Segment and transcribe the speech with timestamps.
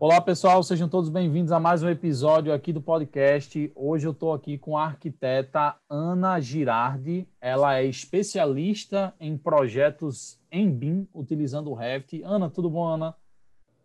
[0.00, 3.72] Olá, pessoal, sejam todos bem-vindos a mais um episódio aqui do podcast.
[3.74, 7.26] Hoje eu estou aqui com a arquiteta Ana Girardi.
[7.40, 12.22] Ela é especialista em projetos em BIM, utilizando o Revit.
[12.22, 13.12] Ana, tudo bom, Ana?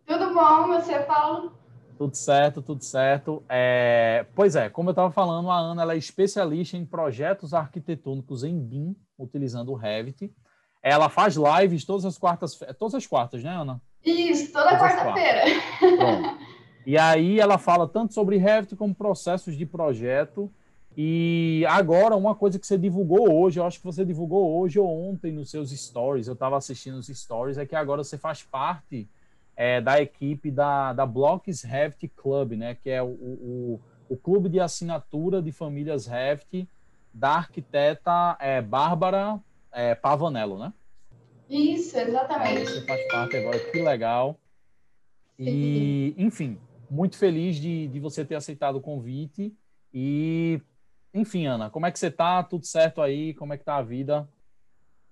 [0.06, 1.52] Tudo bom, você, Paulo?
[1.98, 3.42] Tudo certo, tudo certo.
[3.48, 4.24] É...
[4.36, 8.94] Pois é, como eu estava falando, a Ana é especialista em projetos arquitetônicos em BIM,
[9.18, 10.32] utilizando o Revit.
[10.86, 13.80] Ela faz lives todas as quartas, todas as quartas, né, Ana?
[14.04, 15.44] Isso, toda quarta-feira.
[16.86, 20.52] E aí ela fala tanto sobre Revit como processos de projeto.
[20.94, 25.10] E agora, uma coisa que você divulgou hoje, eu acho que você divulgou hoje ou
[25.10, 29.08] ontem nos seus stories, eu estava assistindo os stories, é que agora você faz parte
[29.56, 32.74] é, da equipe da, da Blocks Revit Club, né?
[32.74, 33.80] Que é o, o,
[34.10, 36.68] o clube de assinatura de famílias Revit
[37.12, 39.40] da arquiteta é, Bárbara
[39.72, 40.72] é, Pavanello, né?
[41.48, 42.58] Isso, exatamente.
[42.58, 44.38] Aí você faz parte agora, que legal.
[45.38, 46.58] E, enfim,
[46.90, 49.52] muito feliz de, de você ter aceitado o convite.
[49.92, 50.60] E,
[51.12, 52.42] enfim, Ana, como é que você tá?
[52.42, 53.34] Tudo certo aí?
[53.34, 54.28] Como é que tá a vida?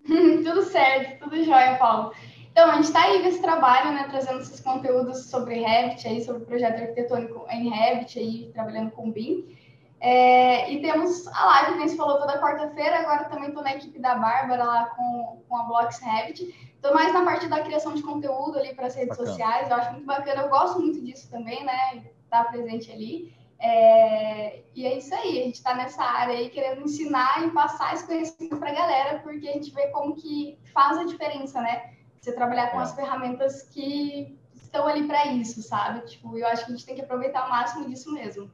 [0.04, 2.12] tudo certo, tudo jóia, Paulo.
[2.50, 6.42] Então, a gente está aí nesse trabalho, né, trazendo esses conteúdos sobre Revit, aí, sobre
[6.42, 9.56] o projeto arquitetônico em Revit, aí, trabalhando com BIM.
[10.04, 13.76] É, e temos a live, que a gente falou toda quarta-feira, agora também estou na
[13.76, 16.72] equipe da Bárbara lá com, com a Blocks Revit.
[16.74, 19.28] Estou mais na parte da criação de conteúdo ali para as redes bacana.
[19.28, 21.98] sociais, eu acho muito bacana, eu gosto muito disso também, né?
[22.24, 23.32] Estar tá presente ali.
[23.60, 27.94] É, e é isso aí, a gente está nessa área aí querendo ensinar e passar
[27.94, 31.92] esse conhecimento para a galera, porque a gente vê como que faz a diferença, né?
[32.20, 32.82] Você trabalhar com é.
[32.82, 36.00] as ferramentas que estão ali para isso, sabe?
[36.06, 38.50] Tipo, eu acho que a gente tem que aproveitar o máximo disso mesmo.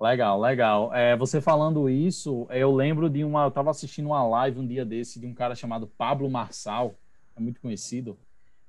[0.00, 0.94] Legal, legal.
[0.94, 3.44] É, você falando isso, eu lembro de uma.
[3.44, 6.94] Eu estava assistindo uma live um dia desse de um cara chamado Pablo Marçal,
[7.36, 8.16] é muito conhecido.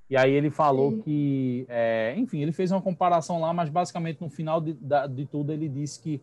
[0.09, 1.01] E aí ele falou Sim.
[1.01, 4.77] que, é, enfim, ele fez uma comparação lá, mas basicamente no final de,
[5.09, 6.21] de tudo ele disse que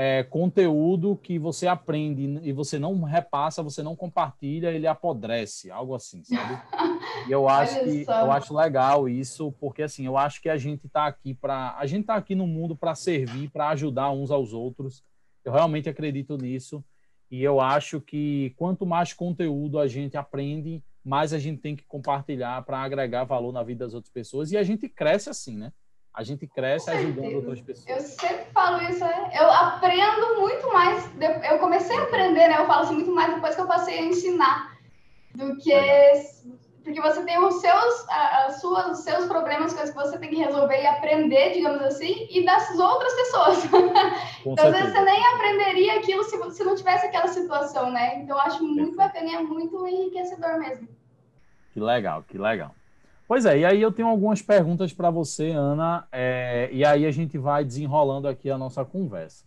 [0.00, 5.92] é, conteúdo que você aprende e você não repassa, você não compartilha, ele apodrece, algo
[5.92, 6.62] assim, sabe?
[7.26, 10.86] E eu acho que eu acho legal isso, porque assim, eu acho que a gente
[10.86, 14.52] está aqui para a gente está aqui no mundo para servir, para ajudar uns aos
[14.52, 15.02] outros.
[15.44, 16.84] Eu realmente acredito nisso
[17.28, 21.84] e eu acho que quanto mais conteúdo a gente aprende, mais a gente tem que
[21.84, 25.72] compartilhar para agregar valor na vida das outras pessoas e a gente cresce assim, né?
[26.12, 27.88] A gente cresce ajudando outras pessoas.
[27.88, 29.30] Eu sempre falo isso, né?
[29.34, 31.08] Eu aprendo muito mais.
[31.48, 32.56] Eu comecei a aprender, né?
[32.58, 34.78] Eu falo assim, muito mais depois que eu passei a ensinar
[35.34, 35.72] do que.
[36.82, 40.36] Porque você tem os seus, as suas, os seus problemas, coisas que você tem que
[40.36, 43.64] resolver e aprender, digamos assim, e das outras pessoas.
[44.46, 48.20] então, às vezes, você nem aprenderia aquilo se, se não tivesse aquela situação, né?
[48.20, 50.88] Então, eu acho muito bacana e é muito enriquecedor mesmo.
[51.74, 52.74] Que legal, que legal.
[53.28, 57.10] Pois é, e aí eu tenho algumas perguntas para você, Ana, é, e aí a
[57.10, 59.44] gente vai desenrolando aqui a nossa conversa.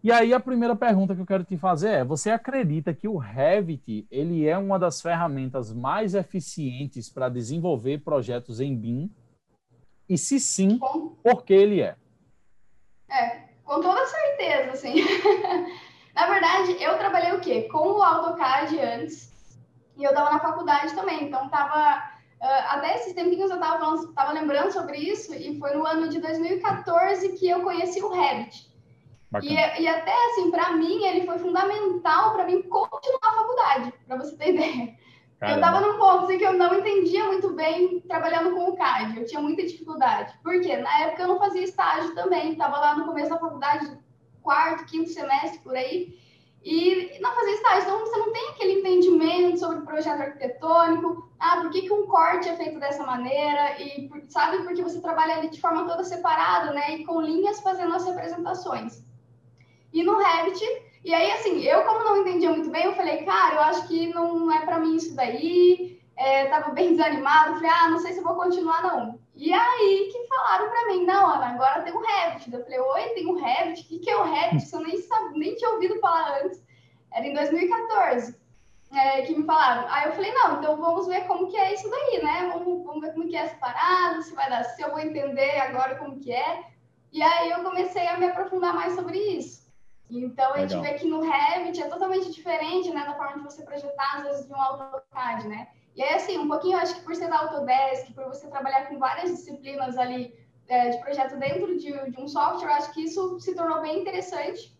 [0.00, 3.16] E aí a primeira pergunta que eu quero te fazer é: você acredita que o
[3.16, 9.10] Revit ele é uma das ferramentas mais eficientes para desenvolver projetos em BIM?
[10.08, 11.96] E se sim, por que ele é?
[13.10, 14.94] É, com toda certeza, assim.
[16.14, 17.62] na verdade, eu trabalhei o quê?
[17.62, 19.58] Com o AutoCAD antes,
[19.96, 22.09] e eu estava na faculdade também, então estava
[22.40, 27.48] até esses tempinhos eu estava lembrando sobre isso, e foi no ano de 2014 que
[27.48, 28.70] eu conheci o Revit.
[29.42, 34.16] E, e, até assim, para mim, ele foi fundamental para mim continuar a faculdade, para
[34.16, 34.98] você ter ideia.
[35.38, 35.54] Caramba.
[35.54, 39.18] Eu estava num ponto assim, que eu não entendia muito bem trabalhando com o CAD,
[39.18, 40.34] eu tinha muita dificuldade.
[40.42, 40.76] Por quê?
[40.76, 43.98] Na época eu não fazia estágio também, estava lá no começo da faculdade,
[44.42, 46.18] quarto, quinto semestre, por aí,
[46.62, 47.82] e não fazer estágio.
[47.82, 52.06] Então, você não tem aquele entendimento sobre o projeto arquitetônico, ah, por que, que um
[52.06, 56.04] corte é feito dessa maneira, e por, sabe, porque você trabalha ali de forma toda
[56.04, 59.02] separada, né, e com linhas fazendo as representações.
[59.90, 60.62] E no Revit,
[61.02, 64.12] e aí, assim, eu como não entendia muito bem, eu falei, cara, eu acho que
[64.12, 68.20] não é para mim isso daí, é, tava bem desanimado, falei, ah, não sei se
[68.20, 69.18] vou continuar, não.
[69.34, 72.52] E aí que falaram para mim, não, Ana, agora tem o Revit.
[72.52, 73.80] Eu falei, oi, tem o Revit?
[73.80, 74.70] O que, que é o Revit?
[74.70, 74.96] Eu nem,
[75.36, 76.62] nem tinha ouvido falar antes.
[77.10, 78.39] Era em 2014
[78.92, 79.86] é, que me falaram.
[79.88, 82.50] Aí eu falei, não, então vamos ver como que é isso daí, né?
[82.52, 85.58] Vamos, vamos ver como que é essa parada, se vai dar, se eu vou entender
[85.60, 86.64] agora como que é.
[87.12, 89.70] E aí eu comecei a me aprofundar mais sobre isso.
[90.10, 93.62] Então, a gente vê que no Revit é totalmente diferente, né, da forma de você
[93.62, 95.68] projetar, às vezes, de um AutoCAD, né?
[95.94, 98.98] E aí, assim, um pouquinho, acho que por ser da Autodesk, por você trabalhar com
[98.98, 100.34] várias disciplinas ali
[100.68, 104.76] é, de projeto dentro de, de, um software, acho que isso se tornou bem interessante.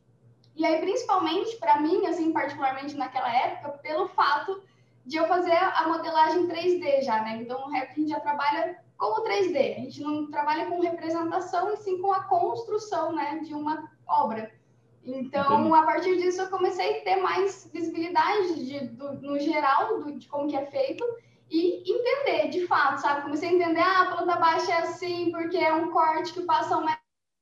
[0.56, 4.62] E aí, principalmente para mim, assim, particularmente naquela época, pelo fato
[5.06, 7.38] de eu fazer a modelagem 3D já, né?
[7.41, 9.56] Então, no Revit a gente já trabalha como 3D.
[9.56, 14.52] A gente não trabalha com representação, e sim com a construção né, de uma obra.
[15.02, 15.75] Então, Entendi.
[15.75, 20.29] a partir disso, eu comecei a ter mais visibilidade de, do, no geral do, de
[20.29, 21.02] como que é feito
[21.50, 23.23] e entender, de fato, sabe?
[23.23, 26.76] Comecei a entender, ah, a planta baixa é assim, porque é um corte que passa
[26.76, 27.00] um metro,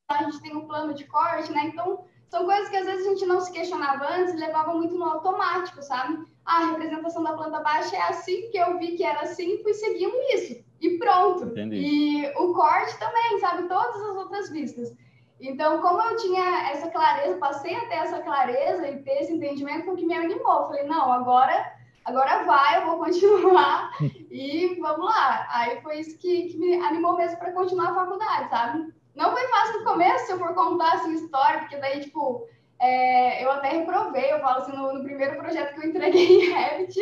[0.09, 1.65] a gente tem um plano de corte, né?
[1.65, 4.95] Então, são coisas que às vezes a gente não se questionava antes e levava muito
[4.95, 6.27] no automático, sabe?
[6.45, 9.73] Ah, a representação da planta baixa é assim, porque eu vi que era assim, fui
[9.73, 10.63] seguindo isso.
[10.81, 11.47] E pronto.
[11.47, 11.77] Entendi.
[11.77, 13.67] E o corte também, sabe?
[13.67, 14.95] Todas as outras vistas.
[15.41, 19.87] Então, como eu tinha essa clareza, passei a ter essa clareza e ter esse entendimento
[19.87, 20.67] com que me animou.
[20.67, 21.73] Falei, não, agora,
[22.05, 23.93] agora vai, eu vou continuar
[24.31, 25.47] e vamos lá.
[25.51, 28.93] Aí foi isso que, que me animou mesmo para continuar a faculdade, sabe?
[29.19, 32.49] Não foi fácil no começo, se eu for contar assim, história, porque daí, tipo,
[32.79, 36.53] é, eu até reprovei, eu falo assim, no, no, primeiro projeto que eu entreguei em
[36.53, 37.01] Revit,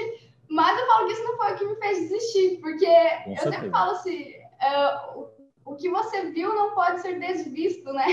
[0.48, 3.36] mas eu falo que isso não foi o que me fez desistir, porque Com eu
[3.36, 3.50] certeza.
[3.50, 5.28] sempre falo assim, uh,
[5.66, 8.06] o que você viu não pode ser desvisto, né?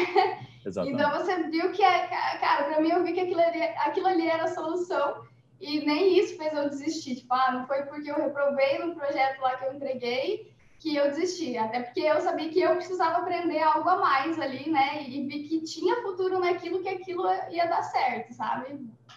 [0.66, 1.02] Exatamente.
[1.02, 2.08] Então você viu que, é,
[2.42, 5.24] cara, para mim eu vi que aquilo ali, aquilo ali era a solução
[5.62, 7.16] e nem isso fez eu desistir.
[7.16, 10.53] Tipo, ah, não foi porque eu reprovei no projeto lá que eu entreguei
[10.84, 11.58] que eu desisti.
[11.58, 15.02] Até porque eu sabia que eu precisava aprender algo a mais ali, né?
[15.08, 18.74] E vi que tinha futuro naquilo, que aquilo ia dar certo, sabe?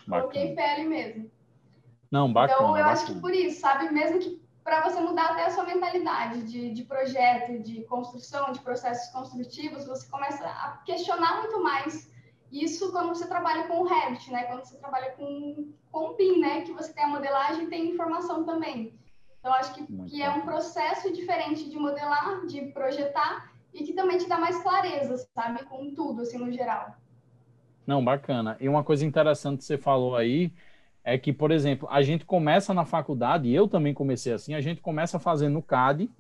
[0.07, 0.23] Bacana.
[0.23, 1.29] Coloquei fé ali mesmo.
[2.09, 2.55] Não, bacana.
[2.55, 2.93] Então eu bacana.
[2.93, 3.93] acho que por isso, sabe?
[3.93, 8.61] Mesmo que para você mudar até a sua mentalidade de, de projeto, de construção, de
[8.61, 12.13] processos construtivos, você começa a questionar muito mais
[12.53, 14.45] isso quando você trabalha com o Revit, né?
[14.45, 16.61] Quando você trabalha com, com o BIM, né?
[16.61, 18.97] Que você tem a modelagem e tem informação também.
[19.47, 24.19] Então, acho que, que é um processo diferente de modelar, de projetar e que também
[24.19, 25.63] te dá mais clareza, sabe?
[25.67, 26.97] Com tudo, assim, no geral.
[27.87, 28.57] Não, bacana.
[28.59, 30.53] E uma coisa interessante que você falou aí
[31.05, 34.61] é que, por exemplo, a gente começa na faculdade, e eu também comecei assim, a
[34.61, 36.11] gente começa fazendo CAD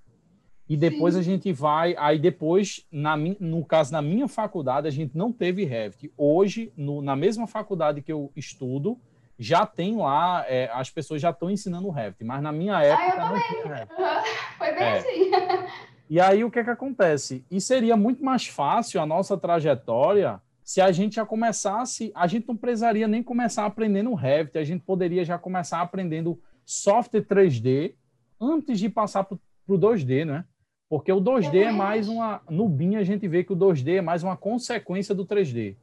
[0.69, 1.20] e depois Sim.
[1.20, 5.64] a gente vai, aí depois, na, no caso na minha faculdade, a gente não teve
[5.64, 6.12] Revit.
[6.17, 8.96] Hoje, no, na mesma faculdade que eu estudo,
[9.38, 13.05] já tem lá, é, as pessoas já estão ensinando o Revit, mas na minha época
[13.05, 13.83] ah, eu também.
[13.83, 14.25] Uhum.
[14.59, 14.99] Foi bem é.
[14.99, 15.31] assim.
[16.09, 17.44] E aí o que é que acontece?
[17.50, 22.49] E seria muito mais fácil a nossa trajetória se a gente já começasse, a gente
[22.49, 27.94] não precisaria nem começar aprendendo Revit, a gente poderia já começar aprendendo software 3D
[28.41, 30.44] antes de passar para o 2D, né?
[30.89, 32.43] Porque o 2D é mais uma.
[32.50, 35.77] No BIM a gente vê que o 2D é mais uma consequência do 3D.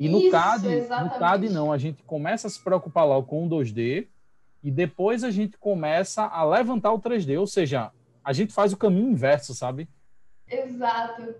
[0.00, 1.12] E no Isso, CAD, exatamente.
[1.12, 4.08] no CAD não, a gente começa a se preocupar logo com o 2D
[4.62, 7.92] e depois a gente começa a levantar o 3D, ou seja,
[8.24, 9.90] a gente faz o caminho inverso, sabe?
[10.48, 11.34] Exato.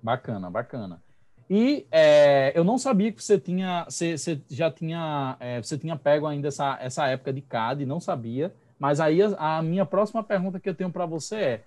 [0.00, 1.02] Bacana, bacana.
[1.50, 5.96] E é, eu não sabia que você tinha, você, você já tinha, é, você tinha
[5.96, 8.54] pego ainda essa, essa época de CAD, não sabia.
[8.78, 11.64] Mas aí a, a minha próxima pergunta que eu tenho para você é: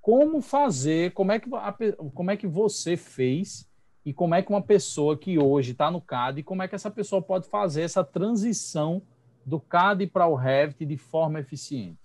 [0.00, 1.74] como fazer, como é que a,
[2.14, 3.68] como é que você fez
[4.04, 6.90] e como é que uma pessoa que hoje está no CAD, como é que essa
[6.90, 9.02] pessoa pode fazer essa transição
[9.44, 11.98] do CAD para o Revit de forma eficiente?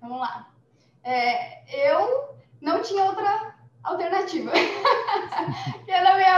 [0.00, 0.50] Vamos lá.
[1.04, 4.52] É, eu não tinha outra alternativa.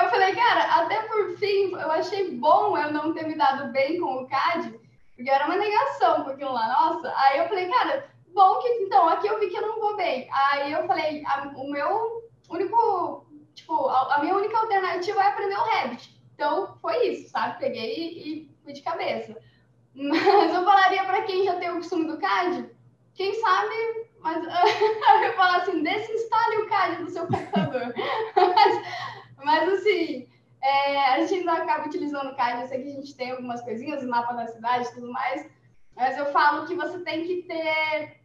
[0.01, 4.01] eu falei, cara, até por fim, eu achei bom eu não ter me dado bem
[4.01, 4.79] com o CAD,
[5.15, 7.13] porque era uma negação com aquilo lá, nossa.
[7.17, 10.29] Aí eu falei, cara, bom que então, aqui eu vi que eu não vou bem.
[10.33, 15.57] Aí eu falei, a, o meu único, tipo, a, a, minha única alternativa é aprender
[15.57, 16.21] o Revit.
[16.35, 17.59] Então foi isso, sabe?
[17.59, 19.37] Peguei e, e fui de cabeça.
[19.95, 22.71] Mas eu falaria para quem já tem o costume do CAD,
[23.15, 24.45] quem sabe mas
[25.25, 27.95] eu falo assim, desinstale o CAD do seu computador.
[28.37, 28.83] mas,
[29.45, 30.29] mas, assim,
[30.63, 32.63] é, a gente ainda acaba utilizando o CAD.
[32.63, 35.49] Eu sei que a gente tem algumas coisinhas, mapa da cidade e tudo mais.
[35.97, 38.20] Mas eu falo que você tem que ter.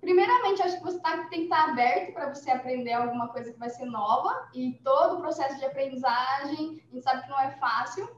[0.00, 3.58] Primeiramente, acho que você tá, tem que estar aberto para você aprender alguma coisa que
[3.58, 4.48] vai ser nova.
[4.54, 8.08] E todo o processo de aprendizagem, a gente sabe que não é fácil.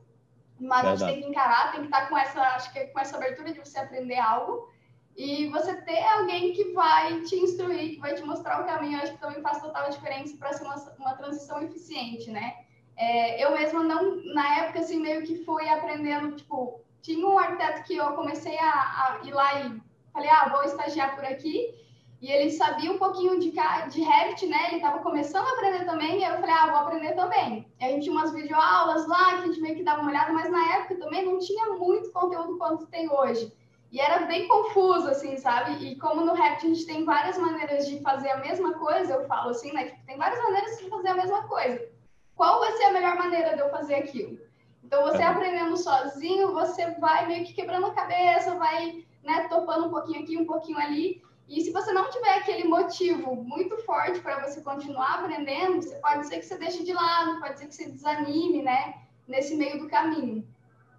[0.61, 1.03] Mas Verdade.
[1.03, 3.53] a gente tem que encarar, tem que estar com essa, acho que com essa abertura
[3.53, 4.71] de você aprender algo
[5.17, 9.12] e você ter alguém que vai te instruir, que vai te mostrar o caminho, acho
[9.12, 12.55] que também faz total diferença para ser uma, uma transição eficiente, né?
[12.97, 17.83] É, eu mesma não, na época, assim, meio que fui aprendendo, tipo, tinha um arquiteto
[17.85, 21.75] que eu comecei a, a ir lá e falei, ah, vou estagiar por aqui,
[22.21, 24.69] e ele sabia um pouquinho de, de Revit, né?
[24.69, 27.66] Ele estava começando a aprender também, e eu falei, ah, vou aprender também.
[27.81, 30.33] E a gente tinha umas videoaulas lá, que a gente meio que dava uma olhada,
[30.33, 33.52] mas na época também não tinha muito conteúdo quanto tem hoje.
[33.90, 35.85] E era bem confuso, assim, sabe?
[35.85, 39.26] E como no Revit a gente tem várias maneiras de fazer a mesma coisa, eu
[39.26, 39.87] falo assim, né?
[39.87, 41.88] Tipo, tem várias maneiras de fazer a mesma coisa.
[42.37, 44.38] Qual vai ser a melhor maneira de eu fazer aquilo?
[44.85, 45.26] Então, você é.
[45.26, 50.37] aprendendo sozinho, você vai meio que quebrando a cabeça, vai né, topando um pouquinho aqui,
[50.37, 51.23] um pouquinho ali.
[51.49, 56.26] E se você não tiver aquele motivo muito forte para você continuar aprendendo, você pode
[56.26, 58.95] ser que você deixe de lado, pode ser que você desanime, né?
[59.26, 60.47] Nesse meio do caminho.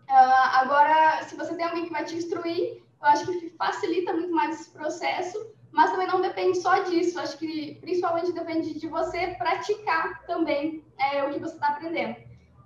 [0.10, 4.32] Uh, agora, se você tem alguém que vai te instruir, eu acho que facilita muito
[4.32, 7.18] mais esse processo, mas também não depende só disso.
[7.18, 12.15] Eu acho que principalmente depende de você praticar também é, o que você está aprendendo.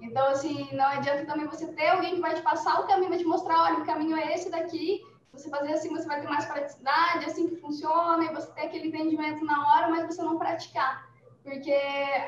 [0.01, 3.17] Então, assim, não adianta também você ter alguém que vai te passar o caminho, vai
[3.17, 5.01] te mostrar, olha, o caminho é esse daqui,
[5.37, 8.61] você fazer assim, você vai ter mais praticidade, é assim que funciona, e você ter
[8.61, 11.07] aquele entendimento na hora, mas você não praticar.
[11.43, 11.73] Porque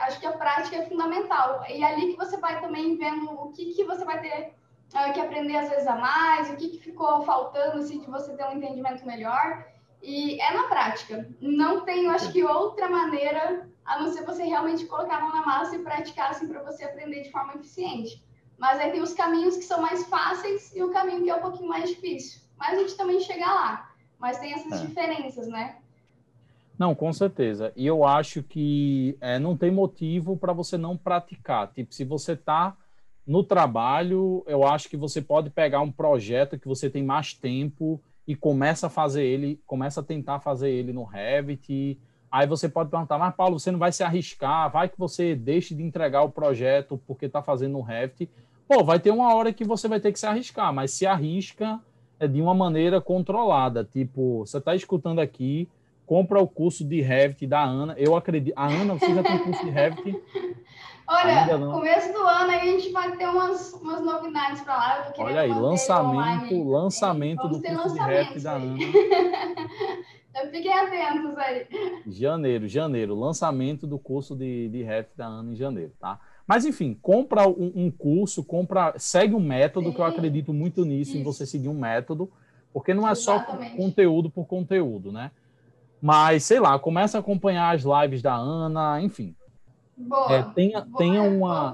[0.02, 1.64] acho que a prática é fundamental.
[1.68, 4.54] E é ali que você vai também vendo o que, que você vai ter
[4.94, 8.34] uh, que aprender às vezes a mais, o que, que ficou faltando, assim, de você
[8.34, 9.66] ter um entendimento melhor.
[10.02, 11.30] E é na prática.
[11.42, 15.44] Não tem, acho que, outra maneira a não ser você realmente colocar a mão na
[15.44, 18.24] massa e praticar assim para você aprender de forma eficiente.
[18.56, 21.42] Mas aí tem os caminhos que são mais fáceis e o caminho que é um
[21.42, 22.42] pouquinho mais difícil.
[22.60, 23.92] Mas a gente também chega lá.
[24.20, 24.86] Mas tem essas é.
[24.86, 25.78] diferenças, né?
[26.78, 27.74] Não, com certeza.
[27.76, 31.72] E eu acho que é, não tem motivo para você não praticar.
[31.74, 32.76] Tipo, se você está
[33.26, 38.02] no trabalho, eu acho que você pode pegar um projeto que você tem mais tempo
[38.28, 42.00] e começa a fazer ele, começa a tentar fazer ele no Revit
[42.32, 44.72] Aí você pode perguntar, mas Paulo, você não vai se arriscar?
[44.72, 48.30] Vai que você deixe de entregar o projeto porque está fazendo um Revit.
[48.68, 51.80] Pô, vai ter uma hora que você vai ter que se arriscar, mas se arrisca
[52.28, 53.84] de uma maneira controlada.
[53.84, 55.70] Tipo, você está escutando aqui,
[56.06, 57.96] compra o curso de Revit da Ana.
[57.98, 58.54] Eu acredito.
[58.56, 60.22] A Ana, você já tem curso de Revit?
[61.12, 65.14] Olha, começo do ano aí a gente vai ter umas, umas novidades para lá.
[65.18, 68.78] Olha aí, lançamento, lançamento do curso de Revit da Ana.
[70.30, 71.68] Então, fiquem atentos aí.
[72.08, 76.20] Janeiro, janeiro, lançamento do curso de, de REF da Ana em janeiro, tá?
[76.50, 79.94] Mas enfim, compra um, um curso, compra, segue um método, Sim.
[79.94, 81.20] que eu acredito muito nisso, Isso.
[81.20, 82.28] em você seguir um método,
[82.74, 83.70] porque não é Exatamente.
[83.70, 85.30] só conteúdo por conteúdo, né?
[86.02, 89.36] Mas, sei lá, começa a acompanhar as lives da Ana, enfim.
[89.96, 90.34] Boa.
[90.34, 91.72] É, tenha, boa, tenha uma.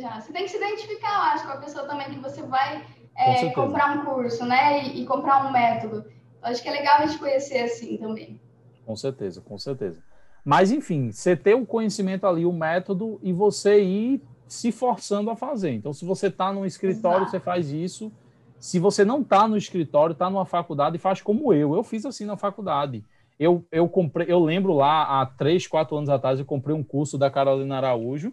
[0.00, 0.20] Já.
[0.20, 2.84] Você tem que se identificar, eu acho, com a pessoa também que você vai
[3.16, 4.82] é, comprar um curso, né?
[4.82, 6.04] E, e comprar um método.
[6.42, 8.40] Acho que é legal a gente conhecer assim também.
[8.84, 10.02] Com certeza, com certeza.
[10.48, 15.36] Mas, enfim, você ter o conhecimento ali, o método, e você ir se forçando a
[15.36, 15.72] fazer.
[15.72, 17.32] Então, se você está no escritório, Exato.
[17.32, 18.10] você faz isso.
[18.58, 21.74] Se você não está no escritório, está numa faculdade, faz como eu.
[21.74, 23.04] Eu fiz assim na faculdade.
[23.38, 27.18] Eu, eu comprei, eu lembro lá, há três, quatro anos atrás, eu comprei um curso
[27.18, 28.32] da Carolina Araújo.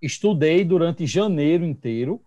[0.00, 2.18] Estudei durante janeiro inteiro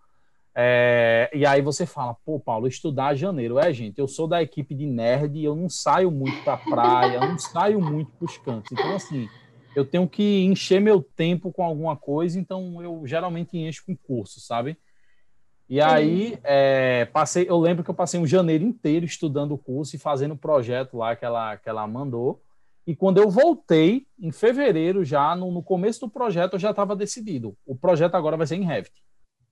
[0.59, 3.59] é, e aí você fala, pô, Paulo, estudar janeiro.
[3.59, 7.17] É, gente, eu sou da equipe de nerd e eu não saio muito para praia,
[7.17, 8.71] eu não saio muito para os cantos.
[8.71, 9.29] Então, assim,
[9.75, 14.39] eu tenho que encher meu tempo com alguma coisa, então eu geralmente encho com curso,
[14.39, 14.75] sabe?
[15.69, 19.95] E aí, é, passei, eu lembro que eu passei um janeiro inteiro estudando o curso
[19.95, 22.41] e fazendo o projeto lá que ela, que ela mandou.
[22.87, 26.95] E quando eu voltei, em fevereiro, já no, no começo do projeto, eu já estava
[26.95, 27.55] decidido.
[27.63, 29.05] O projeto agora vai ser em Revit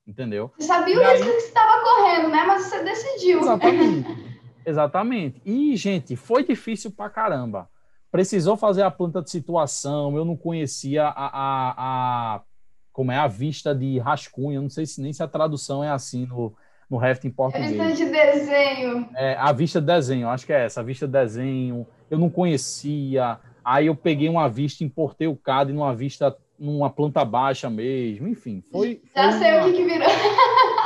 [0.07, 0.51] entendeu?
[0.57, 2.43] Você sabia o risco que você estava correndo, né?
[2.45, 3.39] Mas você decidiu.
[3.39, 4.35] Exatamente.
[4.65, 5.41] Exatamente.
[5.45, 7.69] E, gente, foi difícil pra caramba.
[8.11, 12.41] Precisou fazer a planta de situação, eu não conhecia a, a, a
[12.91, 15.89] como é a vista de rascunho, eu não sei se nem se a tradução é
[15.89, 16.55] assim no,
[16.89, 17.77] no Reft em português.
[17.77, 19.09] A vista de desenho.
[19.15, 21.85] É, a vista de desenho, acho que é essa, a vista de desenho.
[22.09, 23.37] Eu não conhecia.
[23.63, 28.63] Aí eu peguei uma vista, importei o CAD numa vista numa planta baixa mesmo, enfim,
[28.71, 29.01] foi.
[29.15, 29.61] Já foi sei uma...
[29.61, 30.07] o que, que virou.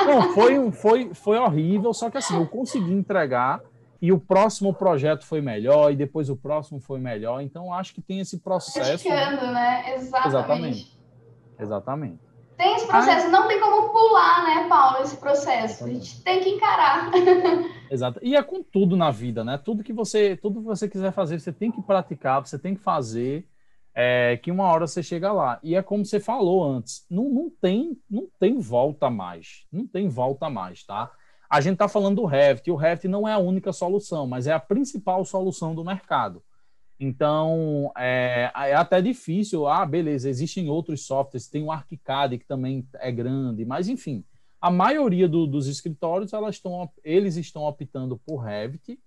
[0.06, 3.62] Não, foi, foi, foi horrível, só que assim, eu consegui entregar
[4.02, 8.02] e o próximo projeto foi melhor, e depois o próximo foi melhor, então acho que
[8.02, 9.04] tem esse processo.
[9.04, 9.94] Praticando, né?
[9.96, 10.28] Exatamente.
[10.28, 11.00] Exatamente.
[11.60, 12.30] Exatamente.
[12.58, 13.32] Tem esse processo, Ai...
[13.32, 15.86] não tem como pular, né, Paulo, esse processo.
[15.86, 15.98] Exatamente.
[15.98, 17.12] A gente tem que encarar.
[17.90, 18.20] Exato.
[18.22, 19.58] E é com tudo na vida, né?
[19.58, 22.82] Tudo que você, tudo que você quiser fazer, você tem que praticar, você tem que
[22.82, 23.48] fazer
[24.02, 25.60] é, que uma hora você chega lá.
[25.62, 29.66] E é como você falou antes, não, não, tem, não tem volta mais.
[29.70, 31.12] Não tem volta mais, tá?
[31.50, 34.48] A gente está falando do Revit, e o Revit não é a única solução, mas
[34.48, 36.42] é a principal solução do mercado.
[36.98, 39.68] Então, é, é até difícil.
[39.68, 44.24] Ah, beleza, existem outros softwares, tem o ArchiCAD que também é grande, mas enfim,
[44.62, 48.98] a maioria do, dos escritórios elas estão, eles estão optando por Revit,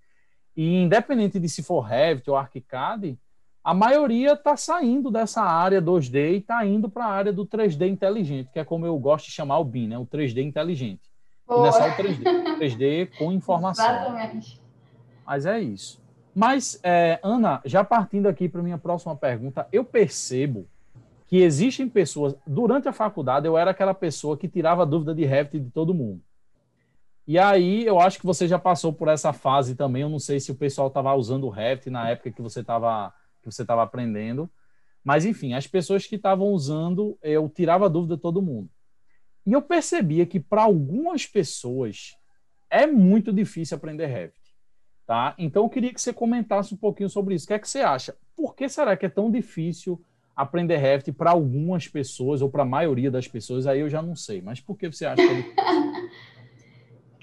[0.55, 3.19] e independente de se for Revit ou ArchiCAD,
[3.65, 7.89] a maioria está saindo dessa área 2D e está indo para a área do 3D
[7.89, 9.99] inteligente, que é como eu gosto de chamar o BIM, né?
[9.99, 11.13] o 3D inteligente.
[11.49, 12.23] E não é só o 3D,
[12.59, 13.85] 3D com informação.
[13.85, 14.61] Exatamente.
[15.25, 16.03] Mas é isso.
[16.35, 20.67] Mas, é, Ana, já partindo aqui para minha próxima pergunta, eu percebo
[21.27, 22.35] que existem pessoas.
[22.47, 26.21] Durante a faculdade, eu era aquela pessoa que tirava dúvida de Revit de todo mundo.
[27.27, 30.03] E aí eu acho que você já passou por essa fase também.
[30.03, 33.13] Eu não sei se o pessoal estava usando o Revit na época que você estava
[33.43, 34.51] que você estava aprendendo.
[35.05, 38.71] Mas enfim, as pessoas que estavam usando, eu tirava dúvida de todo mundo.
[39.45, 42.17] E eu percebia que para algumas pessoas
[42.71, 44.41] é muito difícil aprender Revit.
[45.05, 45.35] Tá?
[45.37, 47.45] Então eu queria que você comentasse um pouquinho sobre isso.
[47.45, 48.17] O que é que você acha?
[48.37, 50.03] Por que será que é tão difícil
[50.35, 53.67] aprender Revit para algumas pessoas ou para a maioria das pessoas?
[53.67, 54.41] Aí eu já não sei.
[54.41, 55.57] Mas por que você acha que é difícil?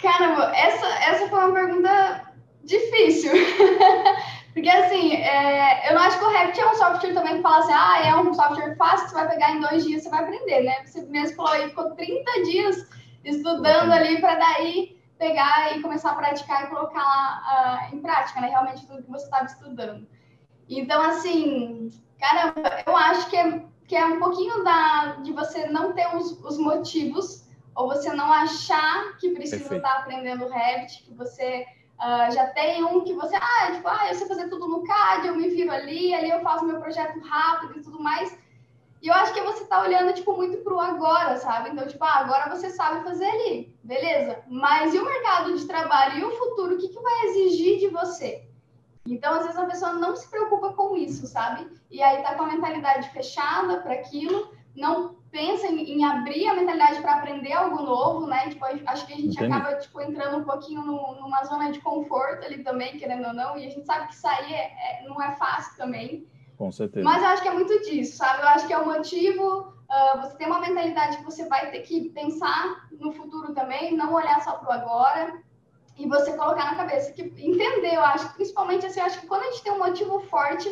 [0.02, 2.34] Caramba, essa, essa foi uma pergunta
[2.64, 3.32] difícil.
[4.54, 7.60] Porque, assim, é, eu não acho que o Revit é um software também que fala
[7.60, 10.64] assim, ah, é um software fácil, você vai pegar em dois dias, você vai aprender,
[10.64, 10.86] né?
[10.86, 12.90] Você mesmo falou aí, ficou 30 dias
[13.24, 18.42] estudando ali para daí pegar e começar a praticar e colocar lá uh, em prática,
[18.42, 18.50] né?
[18.50, 20.08] Realmente tudo que você estava estudando.
[20.68, 21.90] Então, assim,
[22.20, 26.32] caramba, eu acho que é, que é um pouquinho da, de você não ter os,
[26.44, 31.66] os motivos ou você não achar que precisa estar tá aprendendo Revit, que você
[32.00, 35.28] Uh, já tem um que você, ah, tipo, ah, eu sei fazer tudo no CAD,
[35.28, 38.38] eu me viro ali, ali eu faço meu projeto rápido e tudo mais.
[39.02, 41.70] E eu acho que você tá olhando, tipo, muito pro agora, sabe?
[41.70, 44.42] Então, tipo, ah, agora você sabe fazer ali, beleza.
[44.48, 47.88] Mas e o mercado de trabalho e o futuro, o que, que vai exigir de
[47.90, 48.48] você?
[49.06, 51.70] Então, às vezes a pessoa não se preocupa com isso, sabe?
[51.92, 56.54] E aí tá com a mentalidade fechada para aquilo, não pensa em, em abrir a
[56.54, 58.50] mentalidade para aprender algo novo, né?
[58.50, 59.54] Tipo, acho que a gente Entendi.
[59.54, 63.58] acaba tipo, entrando um pouquinho no, numa zona de conforto ali também, querendo ou não,
[63.58, 66.28] e a gente sabe que sair é, é, não é fácil também.
[66.58, 67.04] Com certeza.
[67.04, 68.42] Mas eu acho que é muito disso, sabe?
[68.44, 69.74] Eu acho que é o motivo.
[69.90, 74.14] Uh, você tem uma mentalidade que você vai ter que pensar no futuro também, não
[74.14, 75.42] olhar só para o agora
[76.00, 79.44] e você colocar na cabeça que entender, eu acho, principalmente assim, eu acho que quando
[79.44, 80.70] a gente tem um motivo forte,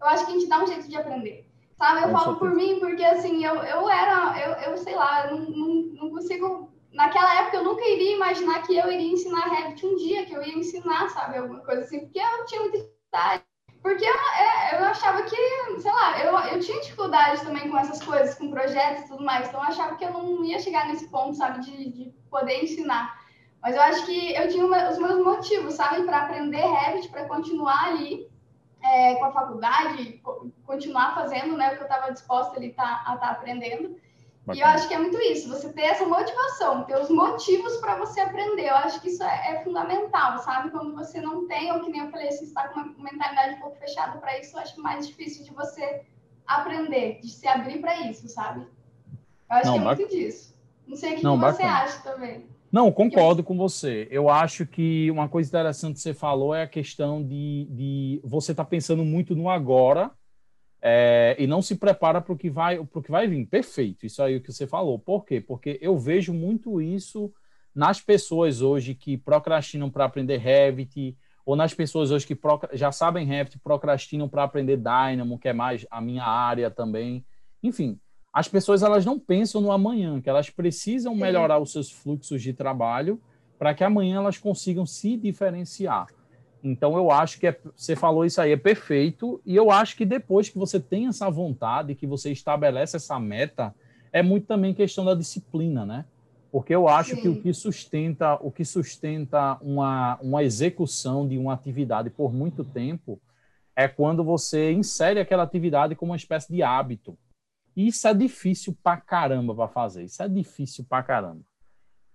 [0.00, 1.49] eu acho que a gente dá um jeito de aprender.
[1.80, 5.38] Sabe, eu falo por mim, porque assim, eu, eu era, eu, eu sei lá, não,
[5.38, 6.70] não, não, consigo.
[6.92, 10.42] Naquela época eu nunca iria imaginar que eu iria ensinar Revit um dia, que eu
[10.42, 13.44] ia ensinar, sabe, alguma coisa assim, porque eu tinha muita dificuldade.
[13.80, 15.36] Porque eu, é, eu achava que,
[15.80, 19.48] sei lá, eu, eu tinha dificuldade também com essas coisas, com projetos e tudo mais,
[19.48, 23.18] então eu achava que eu não ia chegar nesse ponto, sabe, de, de poder ensinar.
[23.62, 27.24] Mas eu acho que eu tinha uma, os meus motivos, sabe, para aprender Revit, para
[27.24, 28.28] continuar ali
[28.82, 30.20] é, com a faculdade,
[30.70, 33.96] continuar fazendo né, o que eu estava disposta ali tá, a estar tá aprendendo.
[34.46, 34.56] Bacana.
[34.56, 37.96] E eu acho que é muito isso, você ter essa motivação, ter os motivos para
[37.96, 38.68] você aprender.
[38.68, 40.70] Eu acho que isso é, é, fundamental, sabe?
[40.70, 43.60] Quando você não tem, ou que nem eu falei, você está com uma mentalidade um
[43.60, 46.02] pouco fechada para isso, eu acho mais difícil de você
[46.46, 48.60] aprender, de se abrir para isso, sabe?
[48.60, 50.54] Eu acho não, que é muito disso.
[50.86, 52.46] Não sei o que, não, que você acha também.
[52.72, 54.08] Não, concordo com você.
[54.10, 58.52] Eu acho que uma coisa interessante que você falou é a questão de, de você
[58.52, 60.10] estar tá pensando muito no agora
[60.82, 63.46] é, e não se prepara para o que vai para o que vai vir.
[63.46, 64.98] Perfeito, isso aí o que você falou.
[64.98, 65.40] Por quê?
[65.40, 67.32] Porque eu vejo muito isso
[67.74, 72.38] nas pessoas hoje que procrastinam para aprender Revit ou nas pessoas hoje que
[72.72, 77.24] já sabem Revit procrastinam para aprender Dynamo, que é mais a minha área também.
[77.62, 77.98] Enfim,
[78.32, 82.52] as pessoas elas não pensam no amanhã, que elas precisam melhorar os seus fluxos de
[82.52, 83.20] trabalho
[83.58, 86.06] para que amanhã elas consigam se diferenciar.
[86.62, 90.04] Então eu acho que é, você falou isso aí é perfeito e eu acho que
[90.04, 93.74] depois que você tem essa vontade, que você estabelece essa meta,
[94.12, 96.04] é muito também questão da disciplina, né?
[96.52, 97.22] Porque eu acho Sim.
[97.22, 102.64] que o que sustenta, o que sustenta uma, uma execução de uma atividade por muito
[102.64, 103.20] tempo
[103.74, 107.16] é quando você insere aquela atividade como uma espécie de hábito.
[107.76, 110.04] Isso é difícil pra caramba para fazer.
[110.04, 111.42] Isso é difícil pra caramba.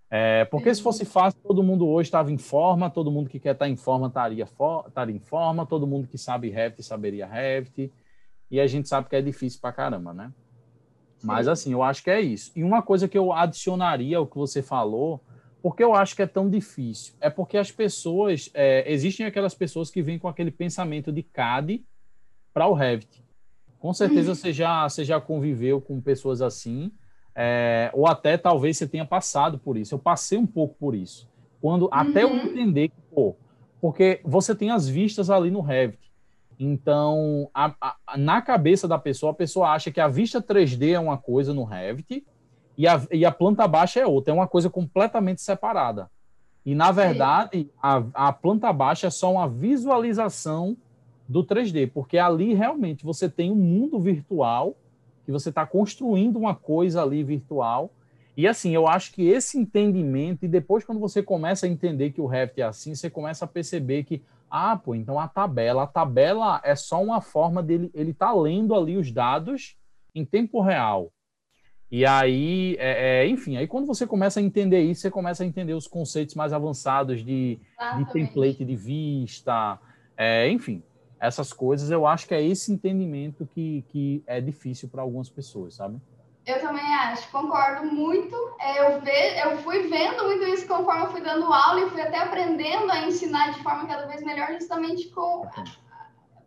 [0.10, 3.54] É, porque se fosse fácil, todo mundo hoje estava em forma, todo mundo que quer
[3.54, 7.26] estar tá em forma estaria, for, estaria em forma, todo mundo que sabe Revit saberia
[7.26, 7.92] Revit,
[8.50, 10.32] e a gente sabe que é difícil pra caramba, né?
[11.18, 11.28] Sim.
[11.28, 12.52] Mas assim, eu acho que é isso.
[12.56, 15.22] E uma coisa que eu adicionaria ao que você falou,
[15.62, 19.90] porque eu acho que é tão difícil, é porque as pessoas, é, existem aquelas pessoas
[19.90, 21.84] que vêm com aquele pensamento de CAD
[22.54, 23.26] para o Revit.
[23.80, 26.92] Com certeza você já, você já conviveu com pessoas assim,
[27.36, 29.94] é, ou até talvez você tenha passado por isso.
[29.94, 31.30] Eu passei um pouco por isso.
[31.62, 31.90] Quando uhum.
[31.92, 32.38] até eu uhum.
[32.38, 33.36] entender que, pô,
[33.82, 36.00] porque você tem as vistas ali no Revit.
[36.58, 41.00] Então, a, a, na cabeça da pessoa, a pessoa acha que a vista 3D é
[41.00, 42.26] uma coisa no Revit
[42.78, 46.10] e a, e a planta baixa é outra, é uma coisa completamente separada.
[46.66, 50.78] E, na verdade, a, a planta baixa é só uma visualização
[51.28, 54.76] do 3D, porque ali realmente você tem um mundo virtual
[55.26, 57.92] que você está construindo uma coisa ali virtual.
[58.38, 62.22] E assim, eu acho que esse entendimento, e depois quando você começa a entender que
[62.22, 65.88] o Revit é assim, você começa a perceber que, ah, pô, então a tabela, a
[65.88, 69.76] tabela é só uma forma dele, ele tá lendo ali os dados
[70.14, 71.12] em tempo real.
[71.90, 75.46] E aí, é, é, enfim, aí quando você começa a entender isso, você começa a
[75.46, 77.60] entender os conceitos mais avançados de,
[77.98, 79.80] de template de vista,
[80.18, 80.84] é, enfim,
[81.26, 81.92] essas coisas.
[81.92, 86.00] Eu acho que é esse entendimento que, que é difícil para algumas pessoas, sabe?
[86.46, 88.36] Eu também acho, concordo muito.
[88.60, 92.02] É, eu, ve, eu fui vendo muito isso conforme eu fui dando aula e fui
[92.02, 95.48] até aprendendo a ensinar de forma cada vez melhor, justamente com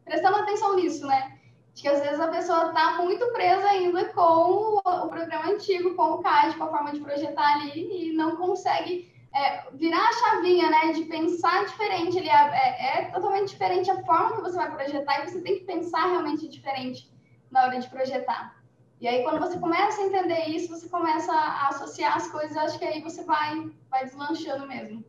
[0.05, 1.39] prestando atenção nisso, né?
[1.79, 6.15] de que às vezes a pessoa está muito presa ainda com o, programa antigo, com
[6.15, 10.71] o CAD, com a forma de projetar ali, e não consegue é, virar a chavinha,
[10.71, 12.19] né, de pensar diferente.
[12.19, 15.65] Ele é, é, totalmente diferente a forma que você vai projetar, e você tem que
[15.65, 17.11] pensar realmente diferente
[17.51, 18.57] na hora de projetar.
[19.01, 22.79] E aí, quando você começa a entender isso, você começa a associar as coisas, acho
[22.79, 25.05] que aí você vai, vai deslanchando mesmo.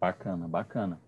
[0.00, 1.00] Bacana, bacana.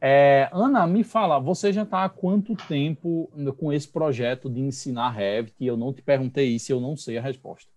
[0.00, 5.10] É, Ana, me fala, você já está há quanto tempo com esse projeto de ensinar
[5.10, 5.54] Revit?
[5.60, 7.70] Eu não te perguntei isso e eu não sei a resposta.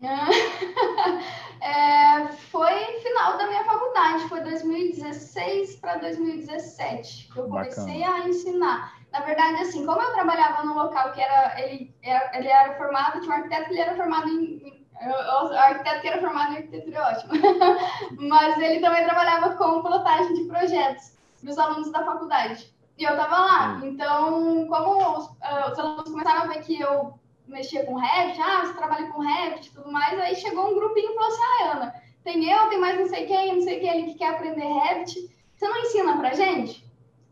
[3.22, 8.24] Final da minha faculdade, foi 2016 para 2017 que eu comecei Bacana.
[8.24, 8.98] a ensinar.
[9.12, 13.20] Na verdade, assim, como eu trabalhava num local que era ele, era, ele era formado,
[13.20, 16.98] tinha um arquiteto que ele era formado em, o arquiteto que era formado em arquitetura
[16.98, 17.32] é ótimo,
[18.28, 22.74] mas ele também trabalhava com pilotagem de projetos dos alunos da faculdade.
[22.98, 23.80] E eu estava lá.
[23.84, 27.14] Então, como os, uh, os, alunos começaram a ver que eu
[27.46, 31.12] mexia com Revit, ah, você trabalha com Revit e tudo mais, aí chegou um grupinho
[31.12, 33.90] e falou assim, ah, Ana, tem eu, tem mais não sei quem, não sei quem
[33.90, 36.84] ali que quer aprender Revit, você não ensina pra gente?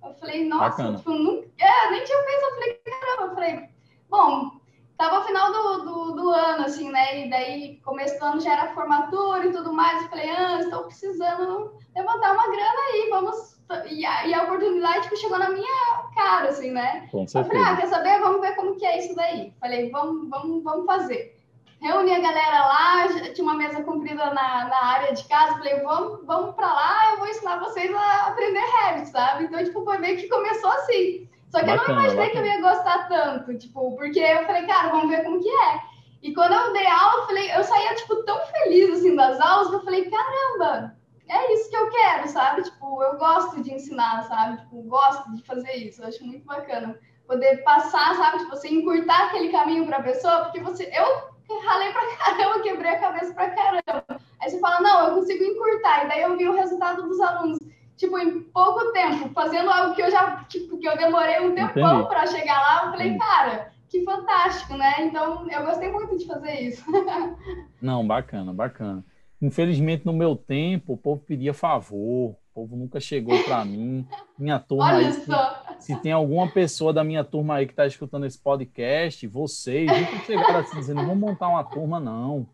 [0.03, 3.69] Eu falei, nossa, tipo, nunca, é, nem tinha pensado, eu falei, caramba, eu falei,
[4.09, 4.51] bom,
[4.97, 8.53] tava o final do, do, do, ano, assim, né, e daí começo do ano já
[8.53, 13.61] era formatura e tudo mais, eu falei, ah, estou precisando levantar uma grana aí, vamos
[13.89, 17.09] e a, e a oportunidade que chegou na minha cara, assim, né?
[17.11, 17.39] Com certeza.
[17.39, 18.21] Eu falei, ah, quer saber?
[18.21, 19.53] Vamos ver como que é isso daí.
[19.61, 21.40] Falei, vamos, vamos, vamos fazer.
[21.81, 26.27] Reuni a galera lá, tinha uma mesa comprida na, na área de casa, falei, vamos,
[26.27, 29.45] vamos para lá, eu vou ensinar vocês a aprender Revit, sabe?
[29.45, 31.29] Então, tipo, foi meio que começou assim.
[31.49, 32.31] Só que bacana, eu não imaginei bacana.
[32.31, 35.81] que eu ia gostar tanto, tipo, porque eu falei, cara, vamos ver como que é.
[36.23, 39.71] E quando eu dei aula, eu falei, eu saía, tipo, tão feliz, assim, das aulas,
[39.71, 40.95] que eu falei, caramba,
[41.29, 42.63] é isso que eu quero, sabe?
[42.63, 44.59] Tipo, eu gosto de ensinar, sabe?
[44.59, 46.03] Tipo, gosto de fazer isso.
[46.03, 48.39] Eu acho muito bacana poder passar, sabe?
[48.39, 52.91] Tipo, você encurtar aquele caminho para a pessoa, porque você eu ralei pra caramba, quebrei
[52.93, 54.05] a cabeça pra caramba.
[54.41, 56.05] Aí você fala, não, eu consigo encurtar.
[56.05, 57.59] E daí eu vi o resultado dos alunos,
[57.97, 62.07] tipo, em pouco tempo, fazendo algo que eu já, tipo, que eu demorei um tempão
[62.07, 62.85] para chegar lá.
[62.87, 64.95] Eu falei, cara, que fantástico, né?
[65.01, 66.85] Então, eu gostei muito de fazer isso.
[67.83, 69.05] Não, bacana, bacana.
[69.43, 74.07] Infelizmente, no meu tempo, o povo pedia favor, o povo nunca chegou para mim.
[74.39, 75.63] Minha turma Olha aí, só.
[75.81, 80.25] Se, tem alguma pessoa da minha turma aí que está escutando esse podcast, vocês nunca
[80.25, 82.47] chegaram assim dizendo, vamos montar uma turma, não.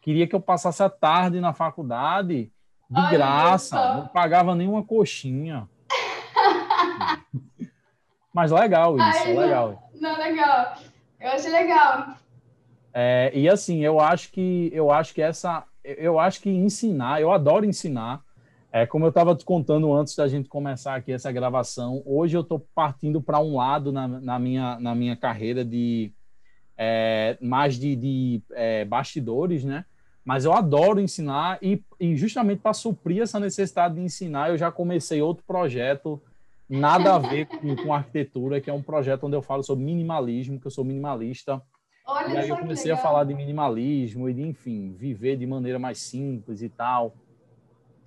[0.00, 2.52] Queria que eu passasse a tarde na faculdade
[2.90, 5.68] de Olha graça, não pagava nenhuma coxinha.
[8.32, 9.90] Mas legal isso, Ai, legal.
[9.94, 10.74] Não, não, legal.
[11.18, 12.14] Eu acho legal.
[12.94, 17.32] É, e assim, eu acho que eu acho que essa eu acho que ensinar, eu
[17.32, 18.22] adoro ensinar.
[18.78, 22.42] É, como eu estava te contando antes da gente começar aqui essa gravação, hoje eu
[22.42, 26.12] estou partindo para um lado na, na, minha, na minha carreira de
[26.76, 29.84] é, mais de, de é, bastidores, né?
[30.24, 34.70] Mas eu adoro ensinar e, e justamente para suprir essa necessidade de ensinar, eu já
[34.70, 36.22] comecei outro projeto,
[36.68, 40.60] nada a ver com, com arquitetura, que é um projeto onde eu falo sobre minimalismo,
[40.60, 41.60] que eu sou minimalista.
[42.06, 45.80] Olha e aí eu comecei a falar de minimalismo e de, enfim, viver de maneira
[45.80, 47.12] mais simples e tal.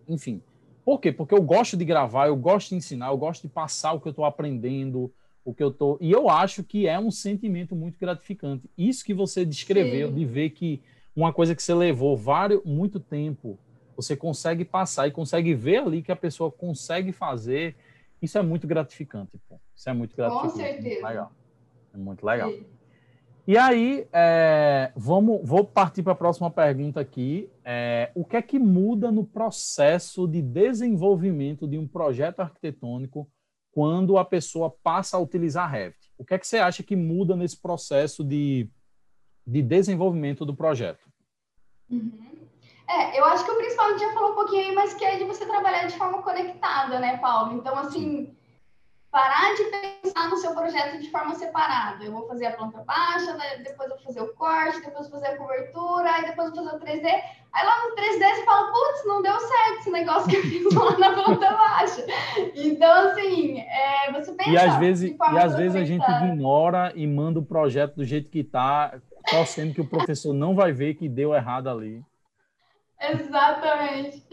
[0.08, 0.42] Enfim.
[0.84, 1.12] Por quê?
[1.12, 4.08] Porque eu gosto de gravar, eu gosto de ensinar, eu gosto de passar o que
[4.08, 5.12] eu estou aprendendo,
[5.46, 5.98] o que eu tô.
[6.02, 8.70] E eu acho que é um sentimento muito gratificante.
[8.78, 10.16] Isso que você descreveu, Sim.
[10.16, 10.82] de ver que
[11.16, 13.60] uma coisa que você levou vários, muito tempo,
[13.96, 17.76] você consegue passar e consegue ver ali que a pessoa consegue fazer.
[18.22, 19.32] Isso é muito gratificante.
[19.48, 19.60] Pô.
[19.76, 20.54] Isso é muito gratificante.
[20.54, 20.90] Com certeza.
[20.90, 21.32] Muito legal.
[21.94, 22.52] É muito legal.
[22.52, 22.66] Sim.
[23.52, 27.52] E aí, é, vamos, vou partir para a próxima pergunta aqui.
[27.66, 33.30] É, o que é que muda no processo de desenvolvimento de um projeto arquitetônico
[33.74, 36.00] quando a pessoa passa a utilizar Revit?
[36.18, 38.70] O que é que você acha que muda nesse processo de,
[39.46, 41.06] de desenvolvimento do projeto?
[41.90, 42.48] Uhum.
[42.90, 45.04] É, eu acho que o principal a gente já falou um pouquinho aí, mas que
[45.04, 47.58] é de você trabalhar de forma conectada, né, Paulo?
[47.58, 48.34] Então, assim,
[49.12, 52.04] parar de pensar no seu projeto de forma separada.
[52.04, 55.34] Eu vou fazer a planta baixa, depois eu vou fazer o corte, depois vou fazer
[55.34, 57.06] a cobertura, aí depois vou fazer o 3D.
[57.54, 60.74] Aí lá no 3D você fala, putz, não deu certo esse negócio que eu fiz
[60.74, 62.06] lá na planta baixa.
[62.56, 64.50] Então, assim, é, você pensa.
[64.50, 68.30] E às vezes, e às vezes a gente ignora e manda o projeto do jeito
[68.30, 68.98] que está,
[69.30, 72.02] torcendo que o professor não vai ver que deu errado ali.
[73.02, 74.24] Exatamente.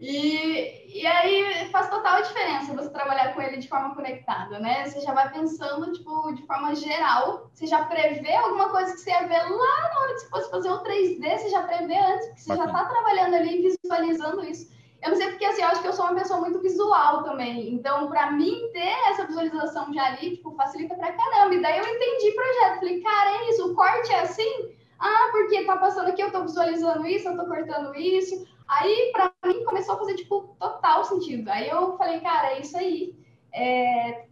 [0.00, 4.84] E, e aí faz total diferença você trabalhar com ele de forma conectada, né?
[4.84, 9.10] Você já vai pensando, tipo, de forma geral, você já prevê alguma coisa que você
[9.10, 12.26] ia ver lá na hora que você fosse fazer o 3D, você já prevê antes,
[12.26, 14.70] porque você já está trabalhando ali, visualizando isso.
[15.02, 17.74] Eu não sei porque, assim, eu acho que eu sou uma pessoa muito visual também.
[17.74, 21.54] Então, para mim, ter essa visualização já ali, tipo, facilita pra caramba.
[21.54, 22.78] E daí eu entendi o projeto.
[22.78, 24.76] Falei, cara, é isso, o corte é assim?
[25.02, 28.46] Ah, porque tá passando aqui, eu tô visualizando isso, eu tô cortando isso.
[28.68, 31.48] Aí, para mim, começou a fazer, tipo, total sentido.
[31.48, 33.12] Aí eu falei, cara, é isso aí.
[33.52, 34.26] É,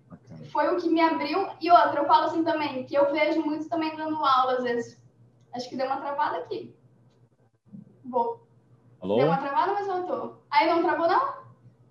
[0.53, 1.49] foi o que me abriu.
[1.61, 5.03] E outra, eu falo assim também, que eu vejo muito também dando aula, às vezes.
[5.53, 6.73] Acho que deu uma travada aqui.
[8.05, 8.47] Vou.
[9.01, 9.17] Alô?
[9.17, 10.45] Deu uma travada, mas voltou.
[10.49, 11.35] Aí não travou, não?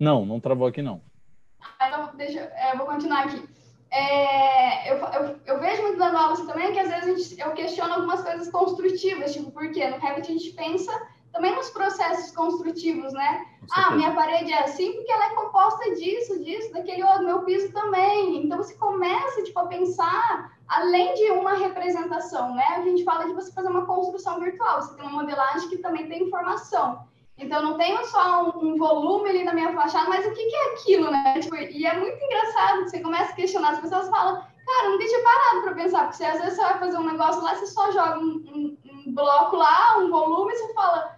[0.00, 1.02] Não, não travou aqui, não.
[1.82, 3.46] Então, deixa, é, vou continuar aqui.
[3.92, 7.92] É, eu, eu, eu, vejo muito aula assim também que às vezes gente, eu questiono
[7.92, 9.88] algumas coisas construtivas, tipo, por quê?
[9.88, 10.92] No Revit a gente pensa
[11.32, 13.46] também nos processos construtivos, né?
[13.72, 17.72] Ah, minha parede é assim porque ela é composta disso, disso, daquele outro, meu piso
[17.72, 18.44] também.
[18.44, 22.64] Então você começa tipo, a pensar além de uma representação, né?
[22.76, 26.08] A gente fala de você fazer uma construção virtual, você tem uma modelagem que também
[26.08, 27.08] tem informação.
[27.40, 30.54] Então, não tenho só um, um, volume ali na minha fachada, mas o que, que
[30.54, 31.40] é aquilo, né?
[31.40, 35.24] Tipo, e é muito engraçado, você começa a questionar, as pessoas falam, cara, nunca tinha
[35.24, 38.18] parado para pensar, porque às vezes você vai fazer um negócio lá, você só joga
[38.18, 41.16] um, um, um bloco lá, um volume, e você fala,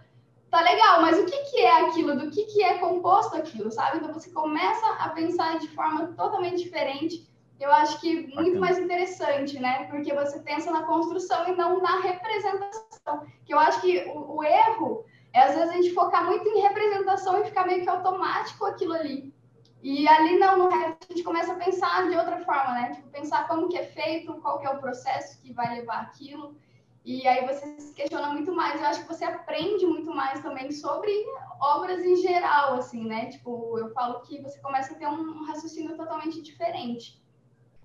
[0.49, 3.97] tá legal, mas o que, que é aquilo, do que, que é composto aquilo, sabe?
[3.97, 9.59] Então, você começa a pensar de forma totalmente diferente, eu acho que muito mais interessante,
[9.59, 9.85] né?
[9.85, 13.25] Porque você pensa na construção e não na representação.
[13.45, 16.61] Que eu acho que o, o erro é às vezes a gente focar muito em
[16.61, 19.33] representação e ficar meio que automático aquilo ali.
[19.81, 22.91] E ali não, no resto, a gente começa a pensar de outra forma, né?
[22.95, 26.55] Tipo, pensar como que é feito, qual que é o processo que vai levar aquilo.
[27.03, 28.79] E aí você se questiona muito mais.
[28.79, 31.11] Eu acho que você aprende muito mais também sobre
[31.59, 33.25] obras em geral, assim, né?
[33.25, 37.21] Tipo, eu falo que você começa a ter um raciocínio totalmente diferente.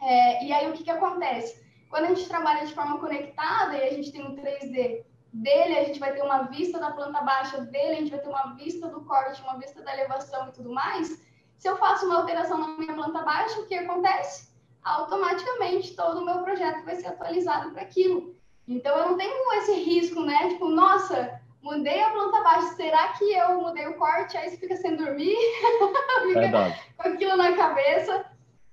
[0.01, 1.67] É, e aí o que que acontece?
[1.91, 5.85] Quando a gente trabalha de forma conectada e a gente tem um 3D dele, a
[5.85, 8.89] gente vai ter uma vista da planta baixa dele, a gente vai ter uma vista
[8.89, 11.23] do corte, uma vista da elevação e tudo mais.
[11.59, 14.49] Se eu faço uma alteração na minha planta baixa, o que acontece?
[14.83, 18.35] Automaticamente todo o meu projeto vai ser atualizado para aquilo.
[18.67, 20.49] Então eu não tenho esse risco, né?
[20.49, 24.37] Tipo, nossa, mudei a planta baixa, será que eu mudei o corte?
[24.37, 25.37] Aí você fica sem dormir,
[26.29, 28.25] fica com aquilo na cabeça.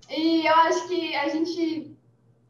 [0.10, 1.95] E eu acho que a gente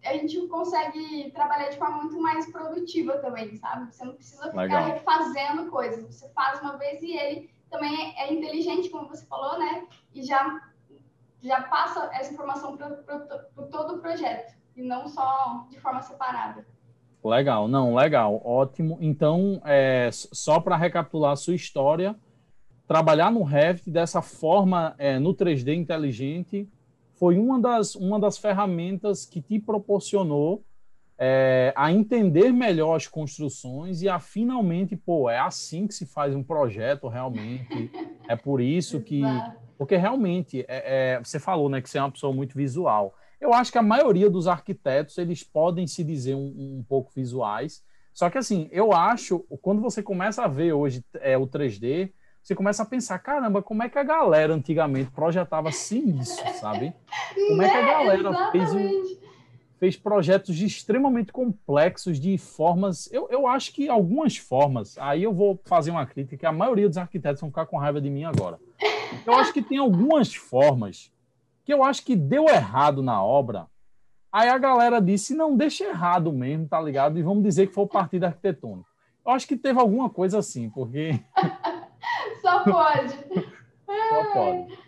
[0.05, 3.91] a gente consegue trabalhar de forma muito mais produtiva também, sabe?
[3.93, 4.85] Você não precisa ficar Legal.
[4.85, 6.05] refazendo coisas.
[6.05, 9.85] Você faz uma vez e ele também é, é inteligente, como você falou, né?
[10.13, 10.61] E já,
[11.41, 12.87] já passa essa informação para
[13.71, 16.65] todo o projeto, e não só de forma separada.
[17.23, 18.99] Legal, não, legal, ótimo.
[19.01, 22.15] Então, é, só para recapitular a sua história,
[22.87, 26.69] trabalhar no Revit dessa forma é, no 3D inteligente
[27.17, 30.63] foi uma das, uma das ferramentas que te proporcionou
[31.17, 36.35] é, a entender melhor as construções e a finalmente, pô, é assim que se faz
[36.35, 37.91] um projeto realmente.
[38.27, 39.21] É por isso que.
[39.77, 43.13] Porque realmente, é, é, você falou né, que você é uma pessoa muito visual.
[43.39, 47.83] Eu acho que a maioria dos arquitetos eles podem se dizer um, um pouco visuais.
[48.11, 52.11] Só que assim, eu acho, quando você começa a ver hoje é, o 3D,
[52.45, 56.93] você começa a pensar, caramba, como é que a galera antigamente projetava assim isso, sabe?
[57.33, 57.87] Como é que a né?
[57.87, 58.69] galera fez,
[59.79, 63.11] fez projetos extremamente complexos de formas.
[63.11, 66.87] Eu, eu acho que algumas formas, aí eu vou fazer uma crítica, que a maioria
[66.87, 68.59] dos arquitetos vão ficar com raiva de mim agora.
[69.25, 71.11] Eu acho que tem algumas formas
[71.63, 73.65] que eu acho que deu errado na obra.
[74.31, 77.17] Aí a galera disse, não, deixa errado mesmo, tá ligado?
[77.17, 78.87] E vamos dizer que foi o partido arquitetônico.
[79.25, 81.19] Eu acho que teve alguma coisa assim, porque
[82.45, 83.13] Só pode.
[84.09, 84.79] Só pode.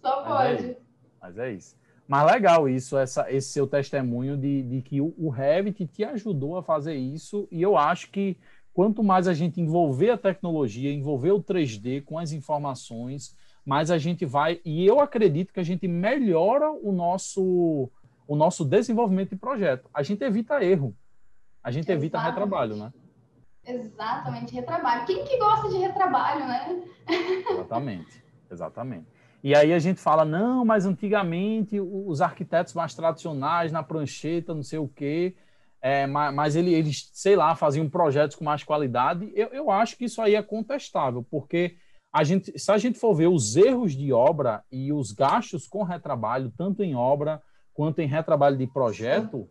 [0.00, 0.62] Só pode.
[0.62, 0.78] Mas é,
[1.20, 1.76] Mas é isso.
[2.06, 6.56] Mas legal isso, essa, esse seu testemunho de, de que o, o Revit te ajudou
[6.56, 8.38] a fazer isso, e eu acho que
[8.72, 13.36] quanto mais a gente envolver a tecnologia, envolver o 3D com as informações,
[13.66, 17.90] mais a gente vai, e eu acredito que a gente melhora o nosso,
[18.26, 19.90] o nosso desenvolvimento de projeto.
[19.92, 20.96] A gente evita erro,
[21.62, 22.04] a gente Exatamente.
[22.04, 22.92] evita retrabalho, né?
[23.68, 25.04] Exatamente, retrabalho.
[25.04, 26.82] Quem que gosta de retrabalho, né?
[27.50, 29.06] Exatamente, exatamente.
[29.44, 34.62] E aí a gente fala, não, mas antigamente os arquitetos mais tradicionais, na prancheta, não
[34.62, 35.36] sei o quê,
[35.80, 39.30] é, mas ele, eles, sei lá, faziam projetos com mais qualidade.
[39.34, 41.76] Eu, eu acho que isso aí é contestável, porque
[42.12, 45.84] a gente, se a gente for ver os erros de obra e os gastos com
[45.84, 47.40] retrabalho, tanto em obra
[47.74, 49.48] quanto em retrabalho de projeto,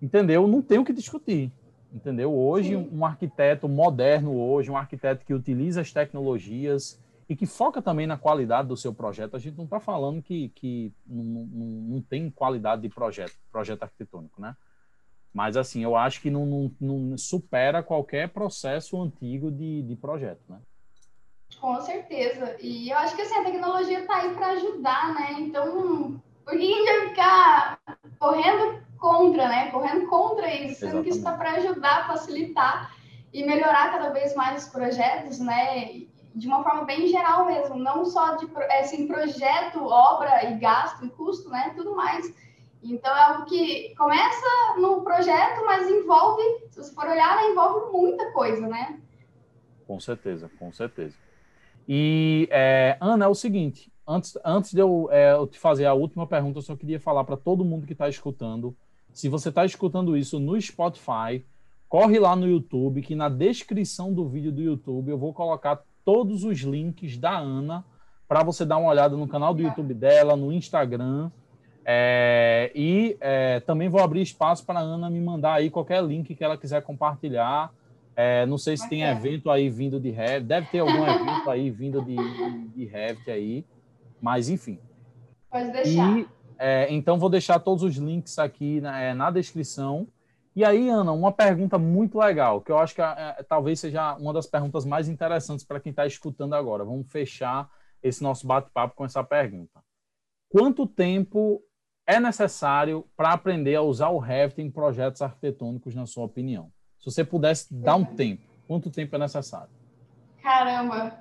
[0.00, 0.46] entendeu?
[0.46, 1.50] Não tem o que discutir,
[1.92, 2.32] entendeu?
[2.32, 2.88] Hoje, Sim.
[2.92, 8.16] um arquiteto moderno hoje, um arquiteto que utiliza as tecnologias e que foca também na
[8.16, 9.36] qualidade do seu projeto.
[9.36, 13.82] A gente não está falando que, que não, não, não, tem qualidade de projeto, projeto
[13.82, 14.56] arquitetônico, né?
[15.32, 20.60] Mas, assim, eu acho que não, não, supera qualquer processo antigo de, de projeto, né?
[21.58, 22.56] Com certeza.
[22.60, 25.32] E eu acho que assim, a tecnologia está aí para ajudar, né?
[25.40, 27.78] Então, por que a gente vai ficar
[28.18, 29.70] correndo contra, né?
[29.70, 31.02] Correndo contra isso, sendo Exatamente.
[31.04, 32.94] que isso está para ajudar, facilitar
[33.32, 36.02] e melhorar cada vez mais os projetos, né?
[36.34, 38.48] De uma forma bem geral mesmo, não só de
[38.80, 41.72] assim, projeto, obra e gasto e custo, né?
[41.76, 42.32] Tudo mais.
[42.82, 44.46] Então é algo que começa
[44.78, 48.98] no projeto, mas envolve, se você for olhar, né, envolve muita coisa, né?
[49.86, 51.14] Com certeza, com certeza.
[51.88, 55.94] E é, Ana, é o seguinte, antes, antes de eu, é, eu te fazer a
[55.94, 58.76] última pergunta, eu só queria falar para todo mundo que está escutando,
[59.12, 61.44] se você está escutando isso no Spotify,
[61.88, 66.44] corre lá no YouTube, que na descrição do vídeo do YouTube eu vou colocar todos
[66.44, 67.84] os links da Ana
[68.26, 71.30] para você dar uma olhada no canal do YouTube dela, no Instagram.
[71.84, 76.34] É, e é, também vou abrir espaço para a Ana me mandar aí qualquer link
[76.34, 77.70] que ela quiser compartilhar.
[78.16, 81.70] É, não sei se tem evento aí vindo de Revit, deve ter algum evento aí
[81.70, 83.64] vindo de, de, de Revit aí,
[84.22, 84.78] mas enfim.
[85.50, 86.18] Pode deixar.
[86.18, 90.06] E, é, então vou deixar todos os links aqui na, é, na, descrição.
[90.54, 94.14] E aí, Ana, uma pergunta muito legal, que eu acho que é, é talvez seja
[94.16, 96.84] uma das perguntas mais interessantes para quem está escutando agora.
[96.84, 97.68] Vamos fechar
[98.02, 99.80] esse nosso bate-papo com essa pergunta.
[100.48, 101.60] Quanto tempo
[102.06, 106.70] é necessário para aprender a usar o Revit em projetos arquitetônicos, na sua opinião?
[106.98, 109.70] Se você pudesse dar um tempo, quanto tempo é necessário?
[110.42, 111.18] Caramba,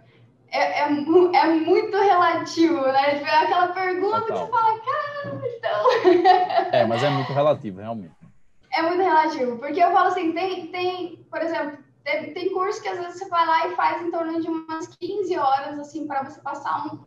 [0.51, 3.15] é, é, é muito relativo, né?
[3.15, 4.47] Tipo, é aquela pergunta Total.
[4.47, 6.73] que você fala, cara, então.
[6.73, 8.15] É, mas é muito relativo, realmente.
[8.73, 12.89] É muito relativo, porque eu falo assim, tem, tem por exemplo, tem, tem curso que
[12.89, 16.23] às vezes você vai lá e faz em torno de umas 15 horas, assim, para
[16.23, 16.99] você passar um.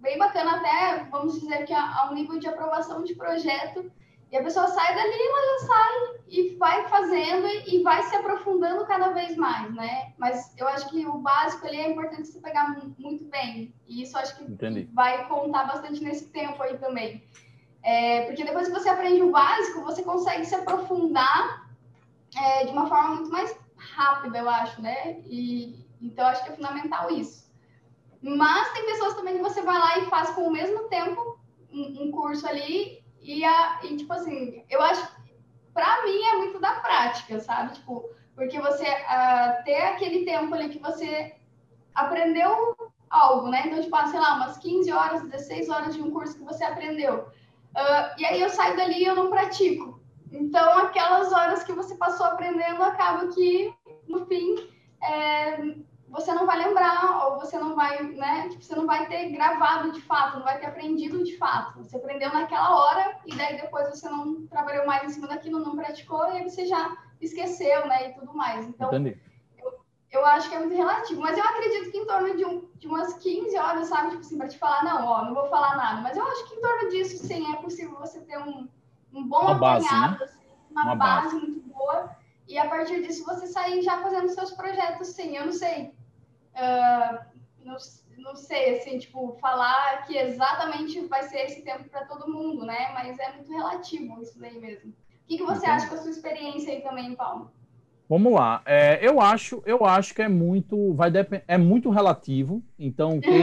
[0.00, 3.90] Bem bacana, até, vamos dizer que a, um nível de aprovação de projeto
[4.36, 8.84] e a pessoa sai dali, ela já sai e vai fazendo e vai se aprofundando
[8.84, 10.12] cada vez mais, né?
[10.18, 13.74] Mas eu acho que o básico ali é importante você pegar muito bem.
[13.86, 14.90] E isso acho que Entendi.
[14.92, 17.24] vai contar bastante nesse tempo aí também.
[17.82, 21.70] É, porque depois que você aprende o básico, você consegue se aprofundar
[22.36, 25.18] é, de uma forma muito mais rápida, eu acho, né?
[25.24, 27.50] E, então, eu acho que é fundamental isso.
[28.20, 31.38] Mas tem pessoas também que você vai lá e faz com o mesmo tempo
[31.72, 35.08] um, um curso ali e, a, e tipo assim, eu acho,
[35.74, 37.74] para mim é muito da prática, sabe?
[37.74, 41.34] Tipo, porque você uh, ter aquele tempo ali que você
[41.94, 42.76] aprendeu
[43.08, 43.64] algo, né?
[43.66, 46.64] Então, tipo, ah, sei lá, umas 15 horas, 16 horas de um curso que você
[46.64, 47.28] aprendeu.
[47.74, 50.00] Uh, e aí eu saio dali e eu não pratico.
[50.32, 53.72] Então, aquelas horas que você passou aprendendo, acaba que,
[54.08, 54.68] no fim,
[55.02, 55.58] é,
[56.16, 58.48] você não vai lembrar, ou você não vai, né?
[58.48, 61.78] Tipo, você não vai ter gravado de fato, não vai ter aprendido de fato.
[61.78, 65.76] Você aprendeu naquela hora e daí depois você não trabalhou mais em cima daquilo, não
[65.76, 68.10] praticou e aí você já esqueceu, né?
[68.10, 68.66] E tudo mais.
[68.66, 69.74] Então, eu,
[70.10, 71.20] eu, acho que é muito relativo.
[71.20, 74.10] Mas eu acredito que em torno de, um, de umas 15 horas, sabe?
[74.10, 76.00] Tipo assim, para te falar, não, ó, não vou falar nada.
[76.00, 78.66] Mas eu acho que em torno disso, sim, é possível você ter um,
[79.12, 80.24] um bom uma apanhado, base, né?
[80.24, 82.16] assim, uma, uma base, base muito boa.
[82.48, 85.36] E a partir disso você sair já fazendo seus projetos, sim.
[85.36, 85.95] Eu não sei
[86.56, 87.24] uh,
[87.64, 87.76] não,
[88.18, 92.90] não sei, assim, tipo, falar que exatamente vai ser esse tempo para todo mundo, né?
[92.92, 94.90] Mas é muito relativo isso daí mesmo.
[94.90, 95.70] O que, que você Entendi.
[95.70, 97.50] acha com a sua experiência aí também, Paulo?
[98.08, 98.62] Vamos lá.
[98.64, 101.10] É, eu acho, eu acho que é muito, vai
[101.48, 102.62] é muito relativo.
[102.78, 103.42] Então quem,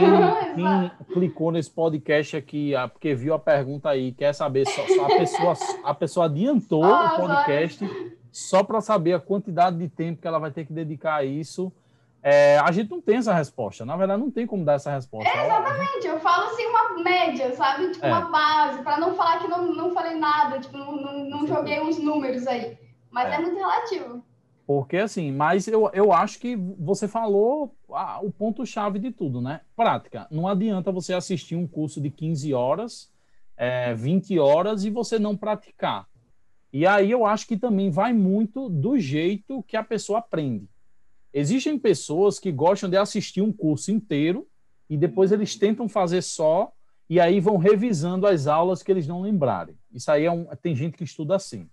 [0.54, 5.04] quem clicou nesse podcast aqui, ah, porque viu a pergunta aí, quer saber só, só
[5.04, 7.84] a pessoa, a pessoa adiantou oh, o podcast
[8.32, 11.70] só para saber a quantidade de tempo que ela vai ter que dedicar a isso.
[12.26, 13.84] É, a gente não tem essa resposta.
[13.84, 15.28] Na verdade, não tem como dar essa resposta.
[15.28, 16.06] É, exatamente.
[16.06, 17.90] Eu falo assim uma média, sabe?
[17.90, 18.08] Tipo, é.
[18.08, 21.82] uma base, para não falar que não, não falei nada, tipo, não, não, não joguei
[21.82, 22.78] uns números aí.
[23.10, 24.24] Mas é, é muito relativo.
[24.66, 29.60] Porque, assim, mas eu, eu acho que você falou ah, o ponto-chave de tudo, né?
[29.76, 30.26] Prática.
[30.30, 33.12] Não adianta você assistir um curso de 15 horas,
[33.54, 36.06] é, 20 horas e você não praticar.
[36.72, 40.66] E aí eu acho que também vai muito do jeito que a pessoa aprende.
[41.36, 44.46] Existem pessoas que gostam de assistir um curso inteiro
[44.88, 46.70] e depois eles tentam fazer só
[47.10, 49.76] e aí vão revisando as aulas que eles não lembrarem.
[49.92, 51.68] Isso aí é um, tem gente que estuda assim.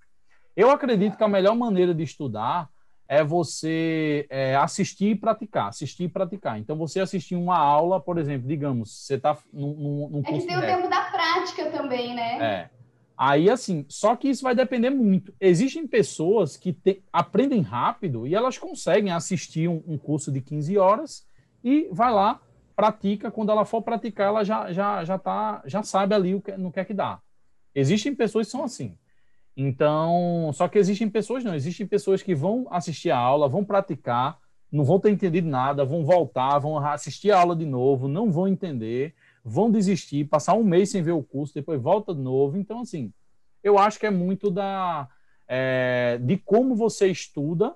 [0.56, 2.70] Eu acredito que a melhor maneira de estudar
[3.08, 6.58] é você é, assistir e praticar, assistir e praticar.
[6.58, 10.38] Então, você assistir uma aula, por exemplo, digamos, você está num, num, curso...
[10.38, 12.38] É que tem o tempo da prática também, né?
[12.42, 12.81] É.
[13.18, 15.34] Aí, assim, só que isso vai depender muito.
[15.40, 20.78] Existem pessoas que te, aprendem rápido e elas conseguem assistir um, um, curso de 15
[20.78, 21.26] horas
[21.64, 22.42] e vai lá,
[22.76, 23.30] pratica.
[23.30, 26.72] Quando ela for praticar, ela já, já, já, tá, já sabe ali o que, no
[26.72, 27.20] que é que dá.
[27.76, 28.98] Existem pessoas que são assim.
[29.56, 31.54] Então, só que existem pessoas não.
[31.54, 34.40] Existem pessoas que vão assistir a aula, vão praticar,
[34.72, 38.48] não vão ter entendido nada, vão voltar, vão assistir a aula de novo, não vão
[38.48, 42.58] entender, vão desistir, passar um mês sem ver o curso, depois volta de novo.
[42.58, 43.12] Então, assim,
[43.64, 45.08] eu acho que é muito da
[45.48, 47.76] é, de como você estuda,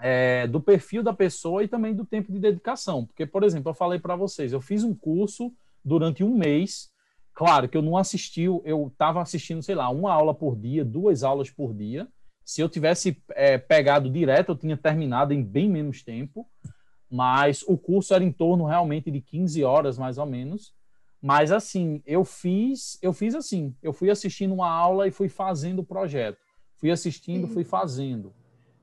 [0.00, 3.04] é, do perfil da pessoa e também do tempo de dedicação.
[3.04, 5.52] Porque, por exemplo, eu falei para vocês, eu fiz um curso
[5.84, 6.88] durante um mês.
[7.34, 11.24] Claro que eu não assisti, eu estava assistindo, sei lá, uma aula por dia, duas
[11.24, 12.06] aulas por dia.
[12.44, 16.48] Se eu tivesse é, pegado direto, eu tinha terminado em bem menos tempo,
[17.10, 20.72] mas o curso era em torno realmente de 15 horas, mais ou menos.
[21.20, 25.80] Mas assim, eu fiz, eu fiz assim, eu fui assistindo uma aula e fui fazendo
[25.80, 26.38] o projeto.
[26.76, 28.32] Fui assistindo, fui fazendo.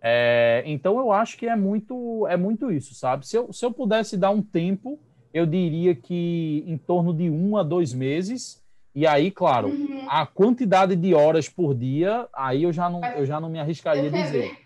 [0.02, 3.26] É, então eu acho que é muito, é muito isso, sabe?
[3.26, 5.00] Se eu, se eu pudesse dar um tempo,
[5.34, 8.64] eu diria que em torno de um a dois meses
[8.96, 10.06] e aí, claro, uhum.
[10.08, 14.08] a quantidade de horas por dia, aí eu já não, eu já não me arriscaria
[14.08, 14.58] a dizer.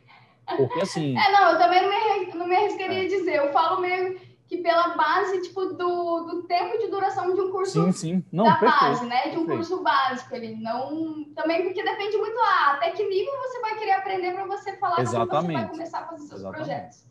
[0.58, 1.18] Porque assim.
[1.18, 3.08] É, não, eu também não me, não me arriscaria a é.
[3.08, 3.36] dizer.
[3.36, 7.84] Eu falo meio que pela base, tipo, do, do tempo de duração de um curso
[7.84, 8.26] sim, sim.
[8.32, 9.22] Não, da perfeito, base, né?
[9.30, 9.56] De um perfeito.
[9.58, 10.56] curso básico ali.
[10.56, 14.76] Não, também porque depende muito ah, até que nível você vai querer aprender para você
[14.78, 15.30] falar Exatamente.
[15.30, 16.66] como você vai começar a fazer seus Exatamente.
[16.66, 17.10] projetos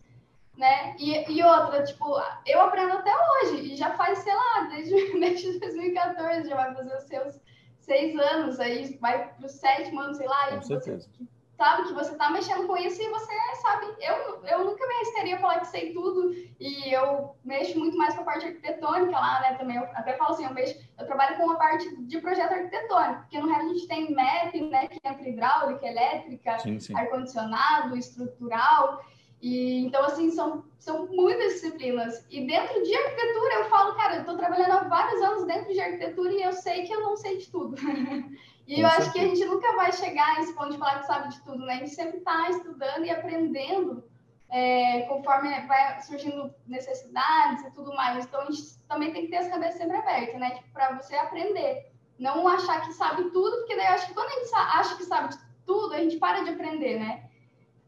[0.59, 0.97] né?
[0.99, 5.59] E, e outra, tipo, eu aprendo até hoje, e já faz, sei lá, desde, desde
[5.61, 7.41] 2014, já vai fazer os seus
[7.79, 11.09] seis anos, aí vai para os sétimo ano, sei lá, com e certeza.
[11.09, 11.25] Você,
[11.59, 15.35] sabe que você tá mexendo com isso e você sabe, eu, eu nunca me arriscaria
[15.35, 19.41] a falar que sei tudo, e eu mexo muito mais com a parte arquitetônica lá,
[19.41, 22.53] né, também, eu até falo assim, eu mexo, eu trabalho com a parte de projeto
[22.53, 26.57] arquitetônico, porque no resto a gente tem MEP, né, que entra hidráulica, elétrica,
[26.95, 29.05] ar-condicionado, estrutural,
[29.41, 32.27] e, então, assim, são, são muitas disciplinas.
[32.29, 35.81] E dentro de arquitetura, eu falo, cara, eu estou trabalhando há vários anos dentro de
[35.81, 37.77] arquitetura e eu sei que eu não sei de tudo.
[38.69, 39.03] e Com eu certeza.
[39.03, 41.41] acho que a gente nunca vai chegar a esse ponto de falar que sabe de
[41.41, 41.73] tudo, né?
[41.73, 44.05] A gente sempre está estudando e aprendendo
[44.51, 48.27] é, conforme vai surgindo necessidades e tudo mais.
[48.27, 50.51] Então, a gente também tem que ter as cabeças sempre abertas, né?
[50.51, 51.91] Tipo, para você aprender.
[52.19, 55.05] Não achar que sabe tudo, porque daí eu acho que quando a gente acha que
[55.05, 57.31] sabe de tudo, a gente para de aprender, né?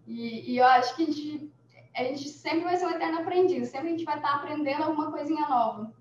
[0.06, 1.52] E, e, eu acho que a gente,
[1.94, 5.10] a gente sempre vai ser um eterno aprendiz, sempre a gente vai estar aprendendo alguma
[5.10, 5.92] coisinha nova.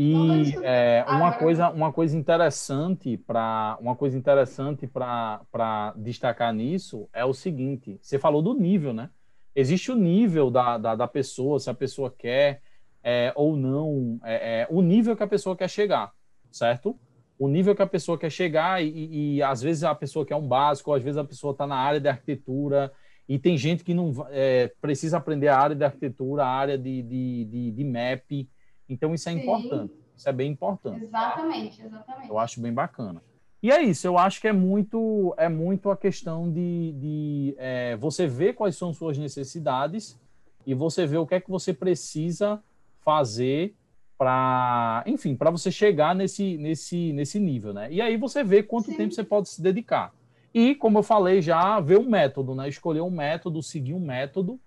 [0.00, 7.24] E é, uma, coisa, uma coisa interessante para uma coisa interessante para destacar nisso é
[7.24, 9.10] o seguinte: você falou do nível, né?
[9.56, 12.62] Existe o nível da, da, da pessoa, se a pessoa quer
[13.02, 16.12] é, ou não, é, é, o nível que a pessoa quer chegar,
[16.48, 16.96] certo?
[17.36, 20.46] O nível que a pessoa quer chegar, e, e às vezes a pessoa quer um
[20.46, 22.92] básico, às vezes a pessoa está na área de arquitetura
[23.28, 27.02] e tem gente que não é, precisa aprender a área de arquitetura, a área de,
[27.02, 28.48] de, de, de map.
[28.88, 29.38] Então, isso é Sim.
[29.40, 29.94] importante.
[30.16, 31.04] Isso é bem importante.
[31.04, 32.28] Exatamente, exatamente.
[32.28, 33.22] Eu acho bem bacana.
[33.62, 37.96] E é isso, eu acho que é muito, é muito a questão de, de é,
[37.96, 40.16] você ver quais são suas necessidades
[40.64, 42.62] e você ver o que é que você precisa
[43.00, 43.74] fazer
[44.16, 47.88] para, enfim, para você chegar nesse, nesse, nesse nível, né?
[47.90, 48.96] E aí você vê quanto Sim.
[48.96, 50.12] tempo você pode se dedicar.
[50.54, 52.68] E, como eu falei já, ver um método, né?
[52.68, 54.58] Escolher um método, seguir um método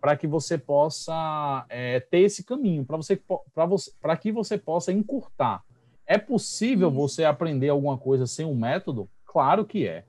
[0.00, 3.20] para que você possa é, ter esse caminho, para você,
[3.54, 5.62] você, que você possa encurtar.
[6.06, 9.08] É possível você aprender alguma coisa sem um método?
[9.26, 10.04] Claro que é.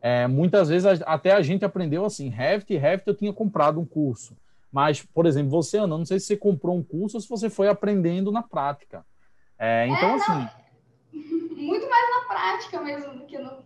[0.00, 4.36] é muitas vezes até a gente aprendeu assim, Revit, Revit eu tinha comprado um curso.
[4.70, 7.50] Mas, por exemplo, você, Ana, não sei se você comprou um curso ou se você
[7.50, 9.04] foi aprendendo na prática.
[9.58, 10.48] É, então, é, assim...
[11.62, 13.62] Muito mais na prática mesmo do que no,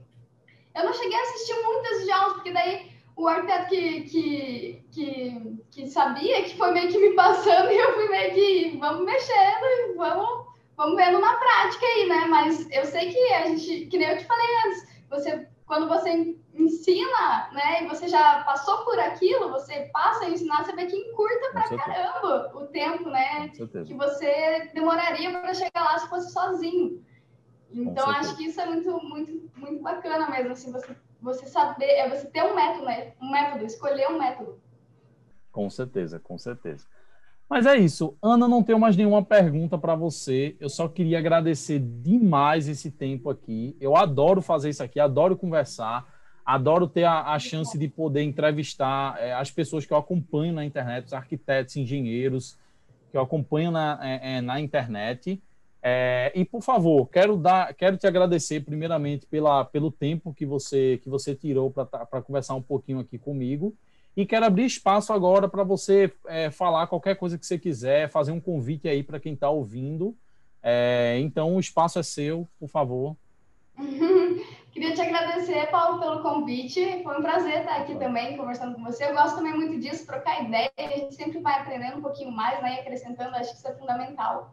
[0.77, 5.64] eu não cheguei a assistir muitas de aulas, porque daí o arquiteto que, que, que,
[5.71, 9.64] que, sabia, que foi meio que me passando, e eu fui meio que, vamos mexendo
[9.64, 10.47] e vamos,
[10.77, 12.27] vamos vendo na prática aí, né?
[12.29, 16.37] Mas eu sei que a gente, que nem eu te falei antes, você, quando você
[16.55, 20.97] ensina, né, e você já passou por aquilo, você passa a ensinar, você vê que
[20.97, 23.49] encurta pra caramba o tempo, né?
[23.49, 27.03] Que você demoraria para chegar lá se fosse sozinho.
[27.73, 30.97] Então, acho que isso é muito, muito, muito bacana mesmo, assim, você,
[31.27, 33.12] você saber, é você ter um método, né?
[33.20, 34.61] Um método, escolher um método.
[35.51, 36.87] Com certeza, com certeza.
[37.49, 38.16] Mas é isso.
[38.22, 40.57] Ana, não tenho mais nenhuma pergunta para você.
[40.61, 43.77] Eu só queria agradecer demais esse tempo aqui.
[43.81, 46.07] Eu adoro fazer isso aqui, adoro conversar,
[46.45, 50.64] adoro ter a, a chance de poder entrevistar é, as pessoas que eu acompanho na
[50.64, 52.57] internet, os arquitetos, engenheiros
[53.11, 55.43] que eu acompanho na, é, na internet.
[55.89, 60.99] É, e por favor, quero dar, quero te agradecer primeiramente pela, pelo tempo que você
[61.01, 63.72] que você tirou para tá, conversar um pouquinho aqui comigo.
[64.16, 68.32] E quero abrir espaço agora para você é, falar qualquer coisa que você quiser, fazer
[68.32, 70.12] um convite aí para quem está ouvindo.
[70.61, 73.14] É, então, o espaço é seu, por favor.
[74.72, 77.01] Queria te agradecer, Paulo, pelo convite.
[77.05, 79.05] Foi um prazer estar aqui também conversando com você.
[79.05, 80.68] Eu gosto também muito disso, trocar ideia.
[80.76, 82.74] A gente sempre vai aprendendo um pouquinho mais, né?
[82.74, 84.53] E acrescentando, acho que isso é fundamental.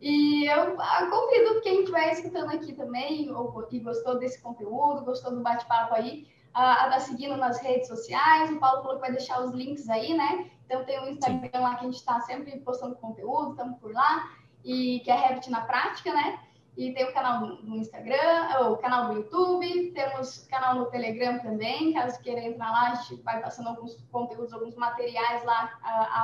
[0.00, 0.76] E eu
[1.10, 6.26] convido quem estiver escutando aqui também, ou que gostou desse conteúdo, gostou do bate-papo aí,
[6.54, 8.50] a estar tá seguindo nas redes sociais.
[8.50, 10.50] O Paulo falou que vai deixar os links aí, né?
[10.64, 14.30] Então tem o Instagram lá que a gente está sempre postando conteúdo, estamos por lá,
[14.64, 16.40] e que é Revit na prática, né?
[16.76, 21.92] E tem o canal no Instagram, o canal do YouTube, temos canal no Telegram também,
[21.92, 25.78] caso queira entrar lá, a gente vai passando alguns conteúdos, alguns materiais lá,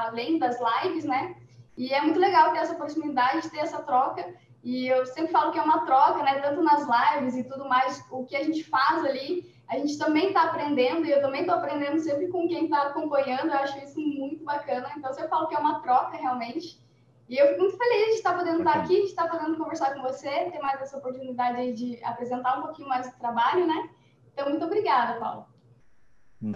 [0.06, 1.36] além das lives, né?
[1.76, 4.26] E é muito legal ter essa proximidade, ter essa troca.
[4.64, 6.40] E eu sempre falo que é uma troca, né?
[6.40, 10.28] Tanto nas lives e tudo mais, o que a gente faz ali, a gente também
[10.28, 14.00] está aprendendo, e eu também estou aprendendo sempre com quem está acompanhando, eu acho isso
[14.00, 14.90] muito bacana.
[14.96, 16.80] Então, eu falo que é uma troca realmente.
[17.28, 20.02] E eu fico muito feliz de estar podendo estar aqui, de estar podendo conversar com
[20.02, 23.90] você, ter mais essa oportunidade aí de apresentar um pouquinho mais do trabalho, né?
[24.32, 25.46] Então, muito obrigada, Paulo.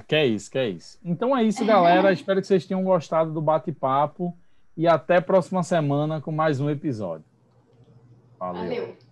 [0.06, 0.98] Que é isso, que é isso.
[1.04, 2.12] Então é isso, galera.
[2.12, 4.36] Espero que vocês tenham gostado do bate-papo
[4.76, 7.24] e até próxima semana com mais um episódio.
[8.38, 8.62] Valeu.
[8.62, 9.09] Valeu.